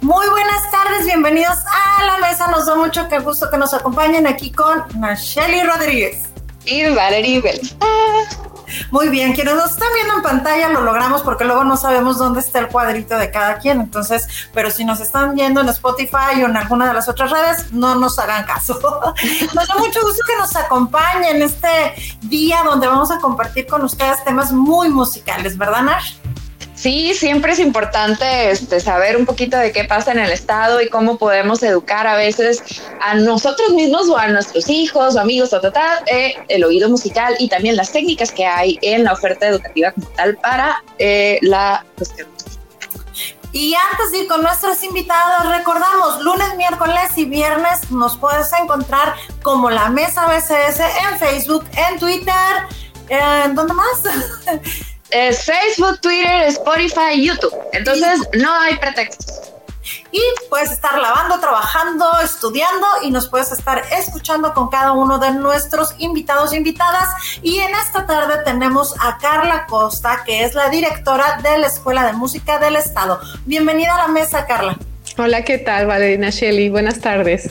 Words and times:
Muy 0.00 0.28
buenas 0.28 0.70
tardes, 0.70 1.06
bienvenidos 1.06 1.56
a 1.66 2.04
la 2.04 2.18
mesa. 2.18 2.48
Nos 2.48 2.66
da 2.66 2.74
mucho 2.74 3.08
que 3.08 3.18
gusto 3.18 3.50
que 3.50 3.56
nos 3.56 3.72
acompañen 3.72 4.26
aquí 4.26 4.52
con 4.52 4.84
Nacheli 4.98 5.62
Rodríguez 5.62 6.24
y 6.66 6.84
Valerie 6.94 7.40
Vélez. 7.40 7.74
Muy 8.90 9.08
bien, 9.08 9.34
quienes 9.34 9.54
nos 9.54 9.72
están 9.72 9.88
viendo 9.94 10.14
en 10.14 10.22
pantalla 10.22 10.68
lo 10.68 10.82
logramos 10.82 11.22
porque 11.22 11.44
luego 11.44 11.64
no 11.64 11.76
sabemos 11.76 12.18
dónde 12.18 12.40
está 12.40 12.58
el 12.60 12.68
cuadrito 12.68 13.16
de 13.18 13.30
cada 13.30 13.58
quien. 13.58 13.80
Entonces, 13.80 14.26
pero 14.52 14.70
si 14.70 14.84
nos 14.84 15.00
están 15.00 15.34
viendo 15.34 15.60
en 15.60 15.68
Spotify 15.68 16.42
o 16.42 16.46
en 16.46 16.56
alguna 16.56 16.88
de 16.88 16.94
las 16.94 17.08
otras 17.08 17.30
redes, 17.30 17.72
no 17.72 17.94
nos 17.94 18.18
hagan 18.18 18.44
caso. 18.44 18.74
Nos 19.54 19.68
da 19.68 19.74
mucho 19.76 20.00
gusto 20.02 20.22
que 20.26 20.36
nos 20.36 20.54
acompañen 20.56 21.42
este 21.42 21.94
día 22.22 22.62
donde 22.64 22.86
vamos 22.86 23.10
a 23.10 23.18
compartir 23.18 23.66
con 23.66 23.82
ustedes 23.82 24.22
temas 24.24 24.52
muy 24.52 24.88
musicales, 24.88 25.56
¿verdad, 25.56 25.82
Nash? 25.82 26.14
Sí, 26.84 27.14
siempre 27.14 27.52
es 27.52 27.60
importante 27.60 28.50
este, 28.50 28.78
saber 28.78 29.16
un 29.16 29.24
poquito 29.24 29.56
de 29.56 29.72
qué 29.72 29.84
pasa 29.84 30.12
en 30.12 30.18
el 30.18 30.30
Estado 30.30 30.82
y 30.82 30.90
cómo 30.90 31.16
podemos 31.16 31.62
educar 31.62 32.06
a 32.06 32.14
veces 32.14 32.62
a 33.00 33.14
nosotros 33.14 33.70
mismos 33.70 34.10
o 34.10 34.18
a 34.18 34.28
nuestros 34.28 34.68
hijos 34.68 35.16
o 35.16 35.20
amigos 35.20 35.54
o 35.54 35.62
eh, 36.08 36.34
el 36.48 36.62
oído 36.62 36.90
musical 36.90 37.36
y 37.38 37.48
también 37.48 37.76
las 37.76 37.90
técnicas 37.90 38.30
que 38.30 38.44
hay 38.44 38.78
en 38.82 39.04
la 39.04 39.14
oferta 39.14 39.48
educativa 39.48 39.92
como 39.92 40.08
tal 40.08 40.36
para 40.36 40.84
eh, 40.98 41.38
la 41.40 41.86
cuestión. 41.96 42.28
Y 43.52 43.74
antes 43.74 44.10
de 44.10 44.18
ir 44.18 44.28
con 44.28 44.42
nuestros 44.42 44.84
invitados, 44.84 45.56
recordamos, 45.56 46.20
lunes, 46.20 46.54
miércoles 46.58 47.16
y 47.16 47.24
viernes 47.24 47.90
nos 47.92 48.18
puedes 48.18 48.52
encontrar 48.52 49.14
como 49.42 49.70
la 49.70 49.88
Mesa 49.88 50.26
BCS 50.26 50.80
en 50.80 51.18
Facebook, 51.18 51.64
en 51.78 51.98
Twitter, 51.98 52.34
¿en 53.08 53.54
dónde 53.54 53.72
más? 53.72 54.02
Es 55.10 55.44
Facebook, 55.44 56.00
Twitter, 56.00 56.48
Spotify, 56.48 57.24
YouTube. 57.24 57.54
Entonces 57.72 58.20
no 58.34 58.52
hay 58.52 58.76
pretextos. 58.76 59.54
Y 60.10 60.20
puedes 60.48 60.70
estar 60.70 60.98
lavando, 60.98 61.38
trabajando, 61.40 62.06
estudiando 62.22 62.86
y 63.02 63.10
nos 63.10 63.28
puedes 63.28 63.52
estar 63.52 63.82
escuchando 63.92 64.54
con 64.54 64.68
cada 64.68 64.92
uno 64.92 65.18
de 65.18 65.32
nuestros 65.32 65.94
invitados 65.98 66.52
e 66.52 66.56
invitadas. 66.56 67.08
Y 67.42 67.58
en 67.58 67.74
esta 67.74 68.06
tarde 68.06 68.42
tenemos 68.44 68.94
a 69.00 69.18
Carla 69.18 69.66
Costa, 69.66 70.22
que 70.24 70.44
es 70.44 70.54
la 70.54 70.70
directora 70.70 71.38
de 71.42 71.58
la 71.58 71.66
Escuela 71.66 72.06
de 72.06 72.14
Música 72.14 72.58
del 72.58 72.76
Estado. 72.76 73.20
Bienvenida 73.44 73.94
a 73.94 74.06
la 74.06 74.08
mesa, 74.08 74.46
Carla. 74.46 74.78
Hola, 75.18 75.42
¿qué 75.42 75.58
tal, 75.58 75.86
Valerina 75.86 76.30
Shelly? 76.30 76.70
Buenas 76.70 77.00
tardes. 77.00 77.50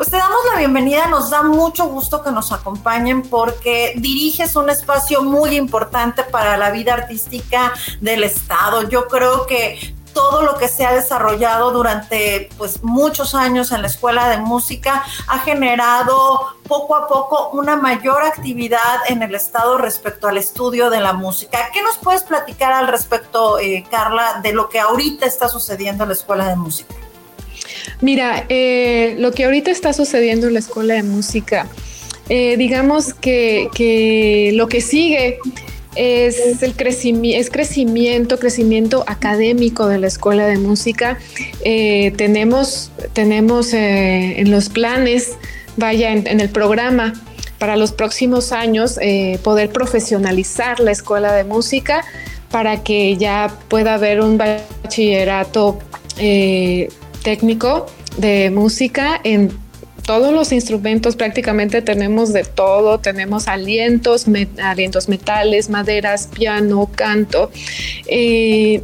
Pues 0.00 0.08
te 0.08 0.16
damos 0.16 0.38
la 0.50 0.58
bienvenida, 0.58 1.08
nos 1.08 1.28
da 1.28 1.42
mucho 1.42 1.86
gusto 1.86 2.22
que 2.22 2.30
nos 2.30 2.52
acompañen 2.52 3.20
porque 3.20 3.92
diriges 3.98 4.56
un 4.56 4.70
espacio 4.70 5.22
muy 5.22 5.56
importante 5.56 6.22
para 6.22 6.56
la 6.56 6.70
vida 6.70 6.94
artística 6.94 7.74
del 8.00 8.24
Estado. 8.24 8.88
Yo 8.88 9.08
creo 9.08 9.44
que 9.44 9.94
todo 10.14 10.40
lo 10.40 10.56
que 10.56 10.68
se 10.68 10.86
ha 10.86 10.94
desarrollado 10.94 11.72
durante 11.72 12.48
pues 12.56 12.82
muchos 12.82 13.34
años 13.34 13.72
en 13.72 13.82
la 13.82 13.88
escuela 13.88 14.30
de 14.30 14.38
música 14.38 15.04
ha 15.28 15.38
generado 15.40 16.46
poco 16.66 16.96
a 16.96 17.06
poco 17.06 17.50
una 17.50 17.76
mayor 17.76 18.22
actividad 18.22 19.00
en 19.06 19.22
el 19.22 19.34
estado 19.34 19.76
respecto 19.76 20.28
al 20.28 20.38
estudio 20.38 20.88
de 20.88 21.00
la 21.00 21.12
música. 21.12 21.68
¿Qué 21.74 21.82
nos 21.82 21.98
puedes 21.98 22.22
platicar 22.22 22.72
al 22.72 22.88
respecto, 22.88 23.58
eh, 23.58 23.84
Carla, 23.90 24.40
de 24.42 24.54
lo 24.54 24.70
que 24.70 24.80
ahorita 24.80 25.26
está 25.26 25.50
sucediendo 25.50 26.04
en 26.04 26.08
la 26.08 26.14
escuela 26.14 26.48
de 26.48 26.56
música? 26.56 26.94
Mira, 28.00 28.46
eh, 28.48 29.16
lo 29.18 29.32
que 29.32 29.44
ahorita 29.44 29.70
está 29.70 29.92
sucediendo 29.92 30.46
en 30.46 30.54
la 30.54 30.60
escuela 30.60 30.94
de 30.94 31.02
música, 31.02 31.66
eh, 32.28 32.56
digamos 32.56 33.14
que, 33.14 34.52
lo 34.54 34.68
que 34.68 34.80
sigue 34.80 35.38
es 35.96 36.62
el 36.62 36.74
crecimiento, 36.74 37.40
es 37.40 37.50
crecimiento, 37.50 38.38
crecimiento 38.38 39.04
académico 39.06 39.88
de 39.88 39.98
la 39.98 40.06
escuela 40.06 40.46
de 40.46 40.58
música. 40.58 41.18
Eh, 41.64 42.12
tenemos, 42.16 42.92
tenemos 43.12 43.74
en 43.74 44.50
los 44.50 44.68
planes, 44.68 45.32
vaya, 45.76 46.12
en, 46.12 46.40
el 46.40 46.48
programa 46.48 47.12
para 47.58 47.76
los 47.76 47.92
próximos 47.92 48.52
años, 48.52 48.98
poder 49.42 49.70
profesionalizar 49.70 50.80
la 50.80 50.92
escuela 50.92 51.34
de 51.34 51.44
música 51.44 52.04
para 52.50 52.82
que 52.82 53.18
ya 53.18 53.54
pueda 53.68 53.94
haber 53.94 54.22
un 54.22 54.38
bachillerato 54.38 55.78
técnico 57.22 57.86
de 58.16 58.50
música 58.50 59.20
en 59.24 59.50
todos 60.10 60.32
los 60.32 60.50
instrumentos 60.50 61.14
prácticamente 61.14 61.82
tenemos 61.82 62.32
de 62.32 62.42
todo, 62.42 62.98
tenemos 62.98 63.46
alientos, 63.46 64.26
alientos 64.60 65.08
metales, 65.08 65.70
maderas, 65.70 66.26
piano, 66.26 66.90
canto. 66.94 67.50
Eh, 68.06 68.82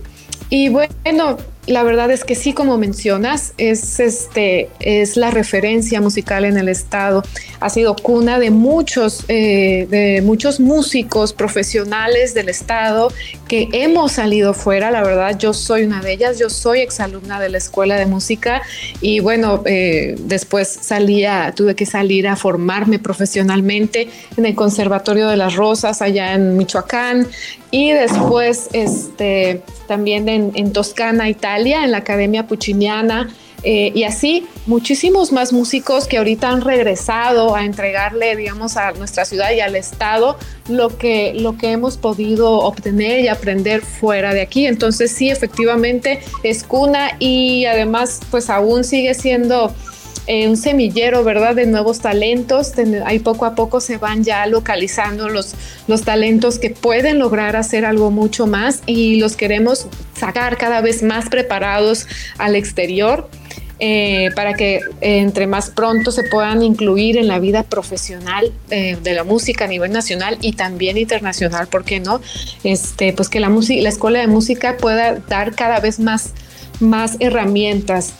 y 0.50 0.68
bueno, 0.68 1.38
la 1.66 1.82
verdad 1.82 2.10
es 2.10 2.24
que 2.24 2.34
sí, 2.34 2.52
como 2.52 2.78
mencionas, 2.78 3.52
es, 3.58 3.98
este, 3.98 4.70
es 4.78 5.16
la 5.16 5.30
referencia 5.30 6.00
musical 6.00 6.44
en 6.44 6.56
el 6.56 6.68
estado. 6.68 7.24
Ha 7.58 7.70
sido 7.70 7.96
cuna 7.96 8.38
de 8.38 8.50
muchos, 8.50 9.24
eh, 9.28 9.86
de 9.90 10.22
muchos 10.22 10.60
músicos 10.60 11.32
profesionales 11.32 12.34
del 12.34 12.48
estado 12.48 13.12
que 13.48 13.68
hemos 13.72 14.12
salido 14.12 14.54
fuera. 14.54 14.90
La 14.92 15.02
verdad, 15.02 15.36
yo 15.38 15.52
soy 15.52 15.84
una 15.84 16.00
de 16.00 16.12
ellas. 16.12 16.38
Yo 16.38 16.50
soy 16.50 16.80
exalumna 16.80 17.40
de 17.40 17.48
la 17.48 17.58
escuela 17.58 17.96
de 17.96 18.06
música 18.06 18.62
y 19.00 19.18
bueno, 19.18 19.62
eh, 19.66 20.14
después 20.20 20.68
salía, 20.68 21.52
tuve 21.56 21.74
que 21.74 21.86
salir 21.86 22.28
a 22.28 22.36
formarme 22.36 22.98
profesionalmente 23.00 24.08
en 24.36 24.46
el 24.46 24.54
Conservatorio 24.54 25.28
de 25.28 25.36
las 25.36 25.56
Rosas 25.56 26.00
allá 26.00 26.34
en 26.34 26.56
Michoacán 26.56 27.26
y 27.70 27.90
después 27.92 28.68
este, 28.72 29.62
también 29.86 30.28
en, 30.28 30.72
Toscana, 30.72 31.28
Italia, 31.28 31.84
en 31.84 31.90
la 31.90 31.98
Academia 31.98 32.46
Pucciniana. 32.46 33.28
Eh, 33.62 33.90
y 33.94 34.04
así 34.04 34.46
muchísimos 34.66 35.32
más 35.32 35.52
músicos 35.52 36.06
que 36.06 36.18
ahorita 36.18 36.50
han 36.50 36.60
regresado 36.60 37.56
a 37.56 37.64
entregarle, 37.64 38.36
digamos, 38.36 38.76
a 38.76 38.92
nuestra 38.92 39.24
ciudad 39.24 39.50
y 39.50 39.60
al 39.60 39.74
Estado 39.74 40.36
lo 40.68 40.96
que, 40.96 41.32
lo 41.34 41.56
que 41.56 41.72
hemos 41.72 41.96
podido 41.96 42.60
obtener 42.60 43.20
y 43.20 43.28
aprender 43.28 43.80
fuera 43.80 44.34
de 44.34 44.42
aquí. 44.42 44.66
Entonces 44.66 45.10
sí, 45.10 45.30
efectivamente 45.30 46.20
es 46.44 46.62
cuna 46.62 47.16
y 47.18 47.64
además 47.64 48.20
pues 48.30 48.50
aún 48.50 48.84
sigue 48.84 49.14
siendo 49.14 49.74
eh, 50.26 50.48
un 50.48 50.56
semillero, 50.56 51.24
¿verdad? 51.24 51.54
De 51.54 51.66
nuevos 51.66 52.00
talentos. 52.00 52.72
Ahí 53.04 53.18
poco 53.18 53.44
a 53.44 53.54
poco 53.54 53.80
se 53.80 53.98
van 53.98 54.24
ya 54.24 54.46
localizando 54.46 55.28
los, 55.28 55.54
los 55.86 56.02
talentos 56.02 56.58
que 56.58 56.70
pueden 56.70 57.18
lograr 57.18 57.56
hacer 57.56 57.84
algo 57.84 58.10
mucho 58.10 58.46
más 58.46 58.82
y 58.86 59.16
los 59.16 59.36
queremos 59.36 59.86
sacar 60.18 60.56
cada 60.56 60.80
vez 60.80 61.02
más 61.02 61.28
preparados 61.28 62.06
al 62.38 62.56
exterior. 62.56 63.28
Eh, 63.78 64.30
para 64.34 64.54
que 64.54 64.76
eh, 64.76 65.18
entre 65.18 65.46
más 65.46 65.68
pronto 65.68 66.10
se 66.10 66.22
puedan 66.22 66.62
incluir 66.62 67.18
en 67.18 67.28
la 67.28 67.38
vida 67.38 67.62
profesional 67.62 68.50
de 68.70 69.12
la 69.12 69.22
música 69.22 69.66
a 69.66 69.68
nivel 69.68 69.92
nacional 69.92 70.38
y 70.40 70.52
también 70.52 70.96
internacional, 70.96 71.66
¿por 71.66 71.84
qué 71.84 72.00
no? 72.00 72.22
Este, 72.64 73.12
pues 73.12 73.28
que 73.28 73.38
la 73.38 73.50
la 73.50 73.88
escuela 73.90 74.20
de 74.20 74.28
música 74.28 74.78
pueda 74.78 75.16
dar 75.16 75.54
cada 75.54 75.80
vez 75.80 76.00
más, 76.00 76.32
más 76.80 77.18
herramientas 77.20 78.14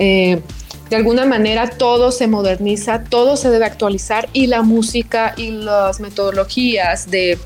de 0.90 0.96
alguna 0.96 1.24
manera 1.24 1.68
todo 1.70 2.12
se 2.12 2.26
moderniza, 2.26 3.02
todo 3.04 3.36
se 3.36 3.50
debe 3.50 3.64
actualizar 3.64 4.28
y 4.32 4.46
la 4.46 4.62
música 4.62 5.34
y 5.36 5.50
las 5.50 6.00
metodologías 6.00 7.10
de 7.10 7.38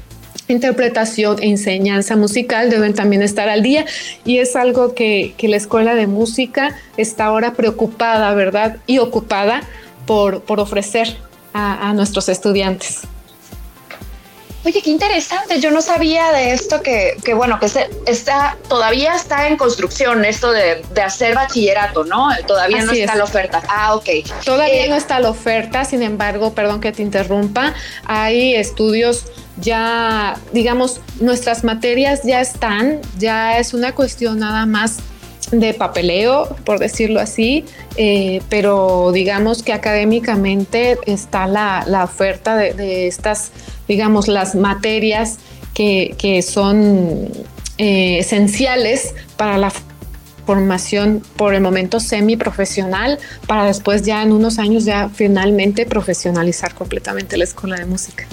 interpretación 0.48 1.42
e 1.42 1.48
enseñanza 1.48 2.16
musical 2.16 2.70
deben 2.70 2.94
también 2.94 3.22
estar 3.22 3.48
al 3.48 3.62
día 3.62 3.84
y 4.24 4.38
es 4.38 4.56
algo 4.56 4.94
que, 4.94 5.34
la 5.40 5.56
escuela 5.56 5.94
de 5.94 6.06
música 6.06 6.76
está 6.96 7.26
ahora 7.26 7.54
preocupada, 7.54 8.34
¿verdad? 8.34 8.76
Y 8.86 8.98
ocupada 8.98 9.62
por, 10.06 10.42
por 10.42 10.60
ofrecer 10.60 11.16
a 11.52 11.92
nuestros 11.94 12.28
estudiantes. 12.28 13.02
Oye, 14.64 14.82
qué 14.82 14.90
interesante. 14.90 15.58
Yo 15.58 15.70
no 15.70 15.80
sabía 15.80 16.32
de 16.32 16.52
esto 16.52 16.82
que, 16.82 17.16
que 17.24 17.32
bueno, 17.32 17.58
que 17.58 17.68
se, 17.68 17.88
está, 18.06 18.58
todavía 18.68 19.14
está 19.14 19.48
en 19.48 19.56
construcción 19.56 20.24
esto 20.24 20.52
de, 20.52 20.82
de 20.92 21.02
hacer 21.02 21.34
bachillerato, 21.34 22.04
¿no? 22.04 22.28
Todavía 22.46 22.84
no 22.84 22.92
está 22.92 23.14
la 23.14 23.24
oferta. 23.24 23.62
Ah, 23.68 23.94
ok. 23.94 24.08
Todavía 24.44 24.84
eh, 24.84 24.88
no 24.88 24.96
está 24.96 25.18
la 25.18 25.30
oferta, 25.30 25.84
sin 25.86 26.02
embargo, 26.02 26.52
perdón 26.52 26.80
que 26.80 26.92
te 26.92 27.02
interrumpa, 27.02 27.74
hay 28.04 28.54
estudios 28.54 29.24
ya, 29.56 30.36
digamos, 30.52 31.00
nuestras 31.20 31.64
materias 31.64 32.20
ya 32.24 32.40
están, 32.40 33.00
ya 33.18 33.58
es 33.58 33.72
una 33.72 33.94
cuestión 33.94 34.38
nada 34.38 34.66
más 34.66 34.98
de 35.52 35.74
papeleo, 35.74 36.56
por 36.64 36.78
decirlo 36.78 37.18
así, 37.18 37.64
eh, 37.96 38.40
pero 38.48 39.10
digamos 39.12 39.62
que 39.62 39.72
académicamente 39.72 40.98
está 41.06 41.46
la, 41.46 41.84
la 41.86 42.04
oferta 42.04 42.56
de, 42.56 42.72
de 42.72 43.08
estas 43.08 43.50
digamos, 43.90 44.28
las 44.28 44.54
materias 44.54 45.38
que, 45.74 46.44
son 46.46 47.28
eh, 47.76 48.18
esenciales 48.20 49.14
para 49.36 49.58
la 49.58 49.72
formación 50.46 51.24
por 51.34 51.54
el 51.54 51.60
momento 51.60 51.98
semiprofesional 51.98 53.18
para 53.48 53.64
después 53.64 54.02
ya 54.02 54.22
en 54.22 54.30
unos 54.32 54.60
años 54.60 54.84
ya 54.84 55.08
finalmente 55.12 55.86
profesionalizar 55.86 56.72
completamente 56.74 57.36
la 57.36 57.44
escuela 57.44 57.76
de 57.76 57.86
música. 57.86 58.26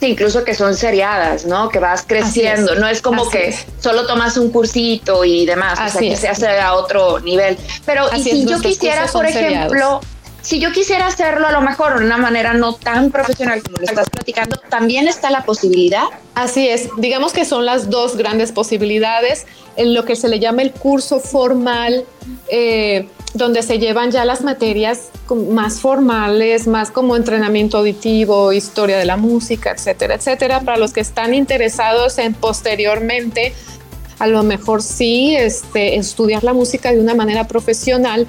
Sí, 0.00 0.06
incluso 0.06 0.42
que 0.42 0.54
son 0.54 0.74
seriadas, 0.74 1.44
¿no? 1.44 1.68
Que 1.68 1.80
vas 1.80 2.04
creciendo, 2.06 2.74
no 2.76 2.88
es 2.88 3.02
como 3.02 3.28
que 3.28 3.54
solo 3.80 4.06
tomas 4.06 4.38
un 4.38 4.50
cursito 4.50 5.22
y 5.24 5.44
demás, 5.44 5.78
o 5.84 5.88
sea, 5.90 6.00
que 6.00 6.16
se 6.16 6.28
hace 6.28 6.48
a 6.48 6.72
otro 6.72 7.20
nivel. 7.20 7.58
Pero 7.84 8.06
y 8.16 8.22
si 8.22 8.46
yo 8.46 8.58
quisiera, 8.60 9.06
por 9.06 9.26
ejemplo, 9.26 10.00
si 10.48 10.60
yo 10.60 10.72
quisiera 10.72 11.08
hacerlo 11.08 11.46
a 11.46 11.52
lo 11.52 11.60
mejor 11.60 11.98
de 11.98 12.06
una 12.06 12.16
manera 12.16 12.54
no 12.54 12.74
tan 12.74 13.10
profesional 13.10 13.62
como 13.62 13.76
lo 13.76 13.84
estás 13.84 14.08
platicando, 14.08 14.56
también 14.70 15.06
está 15.06 15.28
la 15.28 15.44
posibilidad. 15.44 16.04
Así 16.34 16.66
es, 16.66 16.88
digamos 16.96 17.34
que 17.34 17.44
son 17.44 17.66
las 17.66 17.90
dos 17.90 18.16
grandes 18.16 18.50
posibilidades. 18.50 19.46
En 19.76 19.92
lo 19.92 20.06
que 20.06 20.16
se 20.16 20.26
le 20.26 20.40
llama 20.40 20.62
el 20.62 20.72
curso 20.72 21.20
formal, 21.20 22.06
eh, 22.50 23.10
donde 23.34 23.62
se 23.62 23.78
llevan 23.78 24.10
ya 24.10 24.24
las 24.24 24.40
materias 24.40 25.10
más 25.50 25.82
formales, 25.82 26.66
más 26.66 26.90
como 26.90 27.14
entrenamiento 27.14 27.76
auditivo, 27.76 28.54
historia 28.54 28.96
de 28.96 29.04
la 29.04 29.18
música, 29.18 29.72
etcétera, 29.72 30.14
etcétera, 30.14 30.60
para 30.60 30.78
los 30.78 30.94
que 30.94 31.00
están 31.00 31.34
interesados 31.34 32.16
en 32.16 32.32
posteriormente 32.32 33.52
a 34.18 34.26
lo 34.26 34.42
mejor 34.42 34.82
sí 34.82 35.36
este, 35.36 35.96
estudiar 35.96 36.42
la 36.42 36.52
música 36.52 36.90
de 36.92 37.00
una 37.00 37.14
manera 37.14 37.46
profesional 37.46 38.26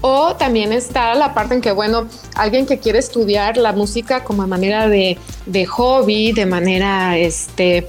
o 0.00 0.34
también 0.36 0.72
está 0.72 1.14
la 1.14 1.34
parte 1.34 1.54
en 1.54 1.60
que, 1.60 1.72
bueno, 1.72 2.06
alguien 2.34 2.66
que 2.66 2.78
quiere 2.78 2.98
estudiar 2.98 3.56
la 3.56 3.72
música 3.72 4.24
como 4.24 4.46
manera 4.46 4.88
de, 4.88 5.18
hobby, 5.66 6.32
de 6.32 6.46
manera, 6.46 7.18
este, 7.18 7.86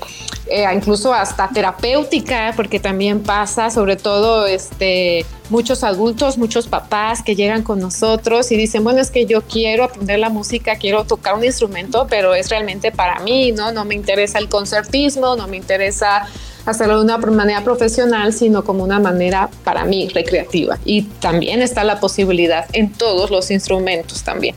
eh, 0.52 0.66
incluso 0.76 1.14
hasta 1.14 1.48
terapéutica, 1.48 2.54
porque 2.56 2.80
también 2.80 3.22
pasa, 3.22 3.70
sobre 3.70 3.96
todo, 3.96 4.46
este, 4.46 5.26
muchos 5.50 5.84
adultos, 5.84 6.38
muchos 6.38 6.68
papás 6.68 7.24
que 7.24 7.36
llegan 7.36 7.64
con 7.64 7.80
nosotros 7.80 8.52
y 8.52 8.58
dicen, 8.58 8.84
bueno, 8.84 9.00
es 9.00 9.12
que 9.12 9.26
yo 9.26 9.42
quiero 9.42 9.86
aprender 9.86 10.20
la 10.20 10.30
música, 10.30 10.76
quiero 10.76 11.06
tocar 11.06 11.36
un 11.36 11.46
instrumento, 11.46 12.08
pero 12.10 12.36
es 12.36 12.50
realmente 12.50 12.92
para 12.92 13.20
mí, 13.20 13.52
¿no? 13.52 13.72
No 13.72 13.86
me 13.86 13.96
interesa 13.96 14.40
el 14.40 14.50
concertismo, 14.50 15.36
no 15.36 15.48
me 15.48 15.58
interesa 15.58 16.28
hacerlo 16.66 16.98
de 16.98 17.06
una 17.06 17.18
manera 17.18 17.64
profesional, 17.64 18.34
sino 18.34 18.64
como 18.64 18.84
una 18.84 19.00
manera 19.00 19.50
para 19.64 19.86
mí 19.86 20.10
recreativa. 20.10 20.78
Y 20.86 21.04
también 21.04 21.62
está 21.62 21.84
la 21.84 22.00
posibilidad 22.00 22.66
en 22.74 22.92
todos 22.92 23.32
los 23.32 23.52
instrumentos 23.52 24.24
también. 24.24 24.56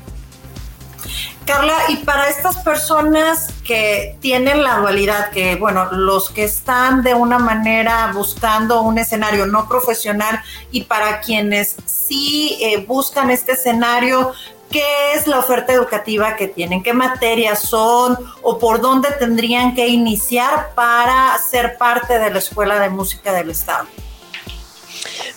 Carla, 1.45 1.77
y 1.89 1.97
para 1.97 2.29
estas 2.29 2.57
personas 2.59 3.49
que 3.67 4.17
tienen 4.21 4.63
la 4.63 4.79
dualidad, 4.79 5.31
que 5.31 5.57
bueno, 5.57 5.91
los 5.93 6.31
que 6.31 6.45
están 6.45 7.03
de 7.03 7.15
una 7.15 7.39
manera 7.39 8.11
buscando 8.15 8.83
un 8.83 8.99
escenario 8.99 9.47
no 9.47 9.69
profesional 9.69 10.41
y 10.71 10.85
para 10.85 11.21
quienes 11.21 11.77
sí 11.87 12.57
eh, 12.61 12.85
buscan 12.87 13.31
este 13.31 13.53
escenario, 13.53 14.33
qué 14.71 15.13
es 15.15 15.27
la 15.27 15.39
oferta 15.39 15.73
educativa 15.73 16.37
que 16.37 16.49
tienen, 16.49 16.83
qué 16.83 16.93
materias 16.93 17.61
son 17.61 18.19
o 18.43 18.59
por 18.59 18.81
dónde 18.81 19.11
tendrían 19.13 19.75
que 19.75 19.87
iniciar 19.89 20.73
para 20.75 21.37
ser 21.39 21.77
parte 21.77 22.19
de 22.19 22.31
la 22.31 22.39
Escuela 22.39 22.79
de 22.81 22.89
Música 22.89 23.33
del 23.33 23.51
Estado. 23.51 23.87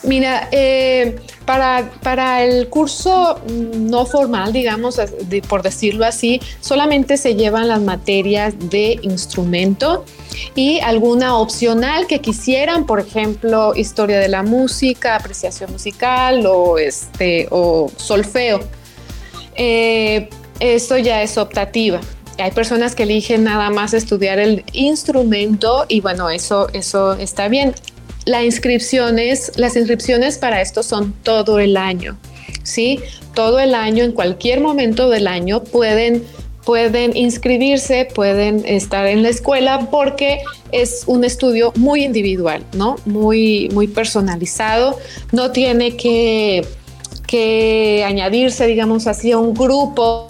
Mira, 0.04 0.48
eh, 0.52 1.18
para, 1.46 1.92
para, 2.04 2.44
el 2.44 2.70
curso 2.70 3.40
no 3.48 4.06
formal, 4.06 4.54
digamos, 4.54 5.00
por 5.48 5.64
decirlo 5.64 6.06
así, 6.06 6.42
solamente 6.62 7.18
se 7.18 7.36
llevan 7.36 7.68
las 7.68 7.82
materias 7.82 8.54
de 8.58 9.00
instrumento 9.02 10.06
y 10.56 10.80
alguna 10.80 11.38
opcional 11.38 12.08
que 12.08 12.20
quisieran, 12.20 12.86
por 12.86 13.00
ejemplo, 13.00 13.74
historia 13.76 14.20
de 14.20 14.28
la 14.28 14.44
música, 14.44 15.16
apreciación 15.16 15.72
musical 15.72 16.46
o, 16.46 16.78
este, 16.78 17.48
o 17.52 17.92
solfeo. 17.96 18.60
Eh, 19.56 20.30
esto 20.60 20.98
ya 20.98 21.22
es 21.22 21.38
optativa. 21.38 22.00
Hay 22.40 22.52
personas 22.52 22.94
que 22.94 23.04
eligen 23.04 23.44
nada 23.44 23.70
más 23.72 23.94
estudiar 23.94 24.38
el 24.38 24.64
instrumento 24.74 25.86
y 25.88 26.02
bueno, 26.02 26.30
eso, 26.30 26.68
eso 26.74 27.14
está 27.14 27.48
bien. 27.48 27.74
Las 28.28 28.44
inscripciones 28.44 30.38
para 30.38 30.62
esto 30.62 30.84
son 30.84 31.14
todo 31.24 31.60
el 31.60 31.78
año, 31.78 32.18
¿sí? 32.64 33.00
Todo 33.34 33.60
el 33.60 33.74
año, 33.74 34.04
en 34.04 34.12
cualquier 34.12 34.62
momento 34.62 35.10
del 35.10 35.28
año 35.28 35.64
pueden 35.64 36.24
pueden 36.66 37.16
inscribirse, 37.16 38.10
pueden 38.14 38.66
estar 38.66 39.08
en 39.08 39.24
la 39.24 39.30
escuela 39.30 39.88
porque 39.90 40.40
es 40.74 41.04
un 41.08 41.24
estudio 41.24 41.72
muy 41.78 42.04
individual, 42.04 42.62
¿no? 42.74 42.98
Muy, 43.06 43.70
muy 43.74 43.88
personalizado. 43.88 45.00
No 45.32 45.52
tiene 45.52 45.96
que 45.96 46.68
que 47.28 48.04
añadirse, 48.08 48.66
digamos 48.66 49.06
así, 49.06 49.32
a 49.32 49.38
un 49.38 49.54
grupo 49.54 50.28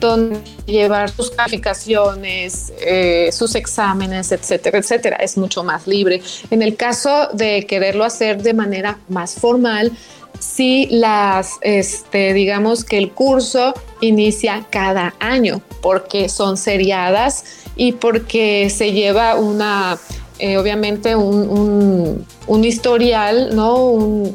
donde 0.00 0.40
llevar 0.66 1.10
sus 1.10 1.30
calificaciones, 1.30 2.72
eh, 2.80 3.30
sus 3.32 3.54
exámenes, 3.54 4.32
etcétera, 4.32 4.78
etcétera. 4.78 5.16
Es 5.16 5.36
mucho 5.36 5.64
más 5.64 5.86
libre. 5.86 6.22
En 6.50 6.62
el 6.62 6.76
caso 6.76 7.28
de 7.32 7.66
quererlo 7.66 8.04
hacer 8.04 8.42
de 8.42 8.54
manera 8.54 8.98
más 9.08 9.34
formal, 9.34 9.92
sí 10.38 10.88
las, 10.90 11.52
este, 11.62 12.32
digamos 12.32 12.84
que 12.84 12.98
el 12.98 13.12
curso 13.12 13.74
inicia 14.00 14.66
cada 14.70 15.14
año 15.18 15.62
porque 15.80 16.28
son 16.28 16.56
seriadas 16.56 17.44
y 17.76 17.92
porque 17.92 18.70
se 18.70 18.92
lleva 18.92 19.36
una, 19.36 19.98
eh, 20.38 20.56
obviamente 20.56 21.14
un, 21.16 21.48
un, 21.48 22.26
un, 22.46 22.64
historial, 22.64 23.54
¿no? 23.54 23.84
Un, 23.84 24.34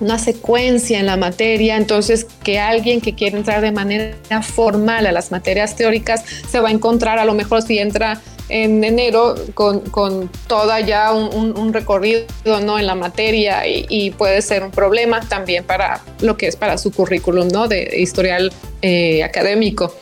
una 0.00 0.18
secuencia 0.18 0.98
en 0.98 1.06
la 1.06 1.16
materia, 1.16 1.76
entonces 1.76 2.26
que 2.42 2.58
alguien 2.58 3.00
que 3.00 3.14
quiere 3.14 3.36
entrar 3.36 3.60
de 3.60 3.72
manera 3.72 4.42
formal 4.42 5.06
a 5.06 5.12
las 5.12 5.30
materias 5.30 5.76
teóricas 5.76 6.24
se 6.48 6.60
va 6.60 6.68
a 6.68 6.72
encontrar 6.72 7.18
a 7.18 7.24
lo 7.24 7.34
mejor 7.34 7.62
si 7.62 7.78
entra 7.78 8.20
en 8.48 8.82
enero 8.82 9.34
con, 9.54 9.80
con 9.80 10.30
toda 10.46 10.80
ya 10.80 11.12
un, 11.12 11.72
recorrido 11.72 12.24
¿no? 12.62 12.78
en 12.78 12.86
la 12.86 12.94
materia 12.94 13.66
y, 13.66 14.10
puede 14.12 14.40
ser 14.42 14.62
un 14.62 14.70
problema 14.70 15.20
también 15.20 15.64
para 15.64 16.00
lo 16.20 16.36
que 16.36 16.48
es 16.48 16.56
para 16.56 16.78
su 16.78 16.90
currículum 16.90 17.48
¿no? 17.48 17.68
de 17.68 17.98
historial 17.98 18.52
eh, 18.80 19.22
académico. 19.22 19.94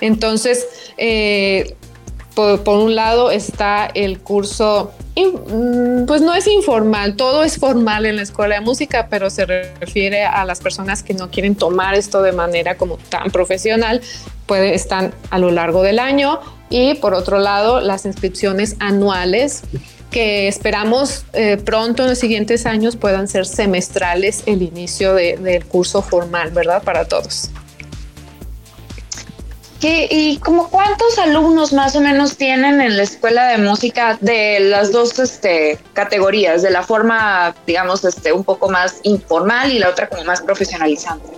Entonces, 0.00 0.66
eh, 0.96 1.74
por, 2.38 2.78
un 2.78 2.94
lado 2.94 3.32
está 3.32 3.90
el 3.94 4.20
curso, 4.20 4.92
mm, 5.16 6.04
pues 6.04 6.22
no 6.22 6.34
es 6.34 6.46
informal, 6.46 7.16
todo 7.16 7.42
es 7.42 7.58
formal 7.58 8.06
en 8.06 8.14
la 8.14 8.22
escuela 8.22 8.54
de 8.54 8.60
música, 8.60 9.08
pero 9.10 9.28
se 9.28 9.44
refiere 9.44 10.24
a 10.24 10.44
las 10.44 10.60
personas 10.60 11.02
que 11.02 11.14
no 11.14 11.30
quieren 11.30 11.56
tomar 11.56 11.96
esto 11.96 12.22
de 12.22 12.30
manera 12.30 12.76
como 12.76 12.96
tan 12.96 13.32
profesional, 13.32 14.00
puede, 14.46 14.74
están 14.74 15.12
a 15.30 15.38
lo 15.40 15.50
largo 15.50 15.82
del 15.82 15.98
año. 15.98 16.38
Y 16.70 16.94
por 16.94 17.14
otro 17.14 17.38
lado, 17.38 17.80
las 17.80 18.04
inscripciones 18.04 18.76
anuales 18.78 19.62
que 20.10 20.48
esperamos 20.48 21.24
eh, 21.32 21.56
pronto 21.56 22.02
en 22.02 22.10
los 22.10 22.18
siguientes 22.18 22.66
años 22.66 22.94
puedan 22.94 23.26
ser 23.26 23.46
semestrales 23.46 24.42
el 24.46 24.62
inicio 24.62 25.14
del 25.14 25.64
curso 25.64 26.02
formal, 26.02 26.50
¿verdad? 26.50 26.82
Para 26.82 27.06
todos. 27.06 27.50
¿Y 29.80 30.38
como 30.38 30.70
cuántos 30.70 31.18
alumnos 31.18 31.72
más 31.72 31.94
o 31.94 32.00
menos 32.00 32.36
tienen 32.36 32.80
en 32.80 32.96
la 32.96 33.04
escuela 33.04 33.46
de 33.48 33.58
música 33.58 34.18
de 34.20 34.58
las 34.58 34.90
dos 34.90 35.18
este, 35.20 35.78
categorías, 35.92 36.62
de 36.62 36.70
la 36.70 36.82
forma, 36.82 37.54
digamos, 37.66 38.04
este, 38.04 38.32
un 38.32 38.42
poco 38.42 38.68
más 38.68 38.96
informal 39.04 39.72
y 39.72 39.78
la 39.78 39.90
otra 39.90 40.08
como 40.08 40.24
más 40.24 40.42
profesionalizante? 40.42 41.28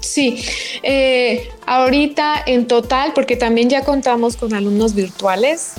Sí, 0.00 0.44
eh, 0.82 1.48
ahorita 1.64 2.42
en 2.46 2.66
total, 2.66 3.12
porque 3.14 3.36
también 3.36 3.70
ya 3.70 3.84
contamos 3.84 4.36
con 4.36 4.52
alumnos 4.54 4.94
virtuales, 4.94 5.74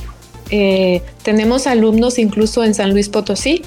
eh, 0.50 1.02
tenemos 1.24 1.68
alumnos 1.68 2.18
incluso 2.18 2.64
en 2.64 2.74
San 2.74 2.92
Luis 2.92 3.10
Potosí 3.10 3.64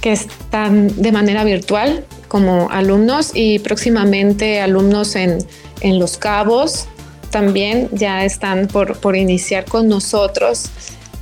que 0.00 0.12
están 0.12 1.00
de 1.00 1.12
manera 1.12 1.44
virtual 1.44 2.04
como 2.28 2.70
alumnos 2.70 3.30
y 3.34 3.58
próximamente 3.60 4.60
alumnos 4.60 5.16
en, 5.16 5.38
en 5.80 5.98
Los 5.98 6.18
Cabos, 6.18 6.88
también 7.30 7.88
ya 7.92 8.24
están 8.24 8.68
por, 8.68 9.16
iniciar 9.16 9.64
con 9.64 9.88
nosotros. 9.88 10.70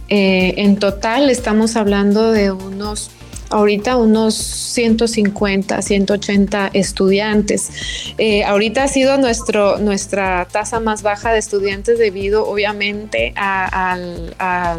Eh, 0.08 0.54
en 0.58 0.76
total 0.76 1.30
estamos 1.30 1.76
hablando 1.76 2.30
de 2.30 2.52
unos, 2.52 3.10
ahorita 3.50 3.96
unos 3.96 4.34
150, 4.34 5.82
180 5.82 6.70
estudiantes. 6.72 7.70
Eh, 8.18 8.44
ahorita 8.44 8.84
ha 8.84 8.88
sido 8.88 9.16
nuestro, 9.18 9.78
nuestra 9.78 10.46
tasa 10.50 10.80
más 10.80 11.02
baja 11.02 11.32
de 11.32 11.38
estudiantes 11.38 11.98
debido 11.98 12.46
obviamente 12.46 13.32
a, 13.36 13.96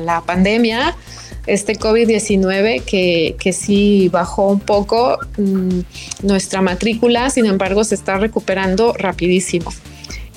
la 0.04 0.24
pandemia 0.26 0.96
este 1.46 1.78
COVID-19 1.80 2.84
que, 2.84 3.38
que, 3.40 3.54
sí 3.54 4.10
bajó 4.10 4.50
un 4.50 4.60
poco 4.60 5.18
mm, 5.38 5.80
nuestra 6.24 6.62
matrícula, 6.62 7.30
sin 7.30 7.46
embargo 7.46 7.86
se 7.86 7.96
está 7.96 8.18
recuperando 8.18 8.92
rapidísimo. 8.92 9.72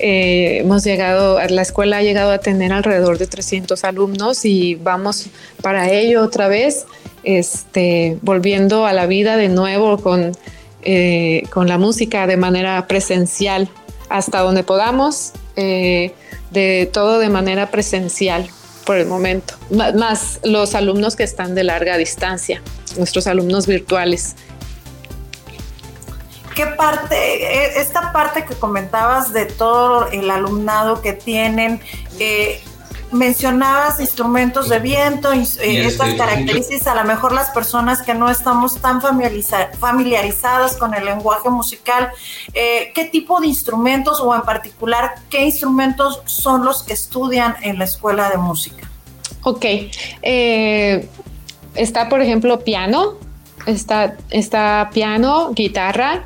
Eh, 0.03 0.57
hemos 0.61 0.83
llegado, 0.83 1.39
la 1.47 1.61
escuela 1.61 1.97
ha 1.97 2.01
llegado 2.01 2.31
a 2.31 2.39
tener 2.39 2.73
alrededor 2.73 3.19
de 3.19 3.27
300 3.27 3.83
alumnos 3.83 4.45
y 4.45 4.73
vamos 4.73 5.27
para 5.61 5.91
ello 5.91 6.23
otra 6.23 6.47
vez, 6.47 6.87
este, 7.23 8.17
volviendo 8.23 8.87
a 8.87 8.93
la 8.93 9.05
vida 9.05 9.37
de 9.37 9.47
nuevo 9.47 9.99
con, 9.99 10.31
eh, 10.81 11.43
con 11.51 11.67
la 11.67 11.77
música 11.77 12.25
de 12.25 12.35
manera 12.35 12.87
presencial, 12.87 13.69
hasta 14.09 14.39
donde 14.39 14.63
podamos, 14.63 15.33
eh, 15.55 16.13
de 16.49 16.89
todo 16.91 17.19
de 17.19 17.29
manera 17.29 17.69
presencial 17.69 18.49
por 18.87 18.97
el 18.97 19.05
momento, 19.05 19.53
más 19.69 20.39
los 20.43 20.73
alumnos 20.73 21.15
que 21.15 21.21
están 21.21 21.53
de 21.53 21.63
larga 21.63 21.95
distancia, 21.97 22.63
nuestros 22.97 23.27
alumnos 23.27 23.67
virtuales. 23.67 24.35
¿Qué 26.55 26.67
parte, 26.67 27.15
e, 27.15 27.81
esta 27.81 28.11
parte 28.11 28.45
que 28.45 28.55
comentabas 28.55 29.33
de 29.33 29.45
todo 29.45 30.07
el 30.07 30.29
alumnado 30.29 31.01
que 31.01 31.13
tienen, 31.13 31.81
eh, 32.19 32.61
mencionabas 33.11 33.99
instrumentos 33.99 34.69
de 34.69 34.79
viento, 34.79 35.33
eh, 35.33 35.43
estas 35.85 36.13
características, 36.13 36.87
a 36.87 36.95
lo 36.95 37.03
mejor 37.03 37.33
las 37.33 37.49
personas 37.49 38.01
que 38.01 38.13
no 38.13 38.29
estamos 38.29 38.79
tan 38.79 39.01
familiarizadas 39.01 40.77
con 40.77 40.93
el 40.93 41.05
lenguaje 41.05 41.49
musical, 41.49 42.09
eh, 42.53 42.91
¿qué 42.95 43.05
tipo 43.05 43.41
de 43.41 43.47
instrumentos 43.47 44.19
o 44.21 44.33
en 44.33 44.41
particular 44.41 45.15
qué 45.29 45.45
instrumentos 45.45 46.21
son 46.25 46.63
los 46.63 46.83
que 46.83 46.93
estudian 46.93 47.55
en 47.61 47.77
la 47.77 47.85
escuela 47.85 48.29
de 48.29 48.37
música? 48.37 48.89
Ok, 49.43 49.65
eh, 50.21 51.09
está 51.75 52.07
por 52.07 52.21
ejemplo 52.21 52.59
piano, 52.59 53.15
está, 53.65 54.15
está 54.29 54.89
piano, 54.93 55.51
guitarra, 55.53 56.25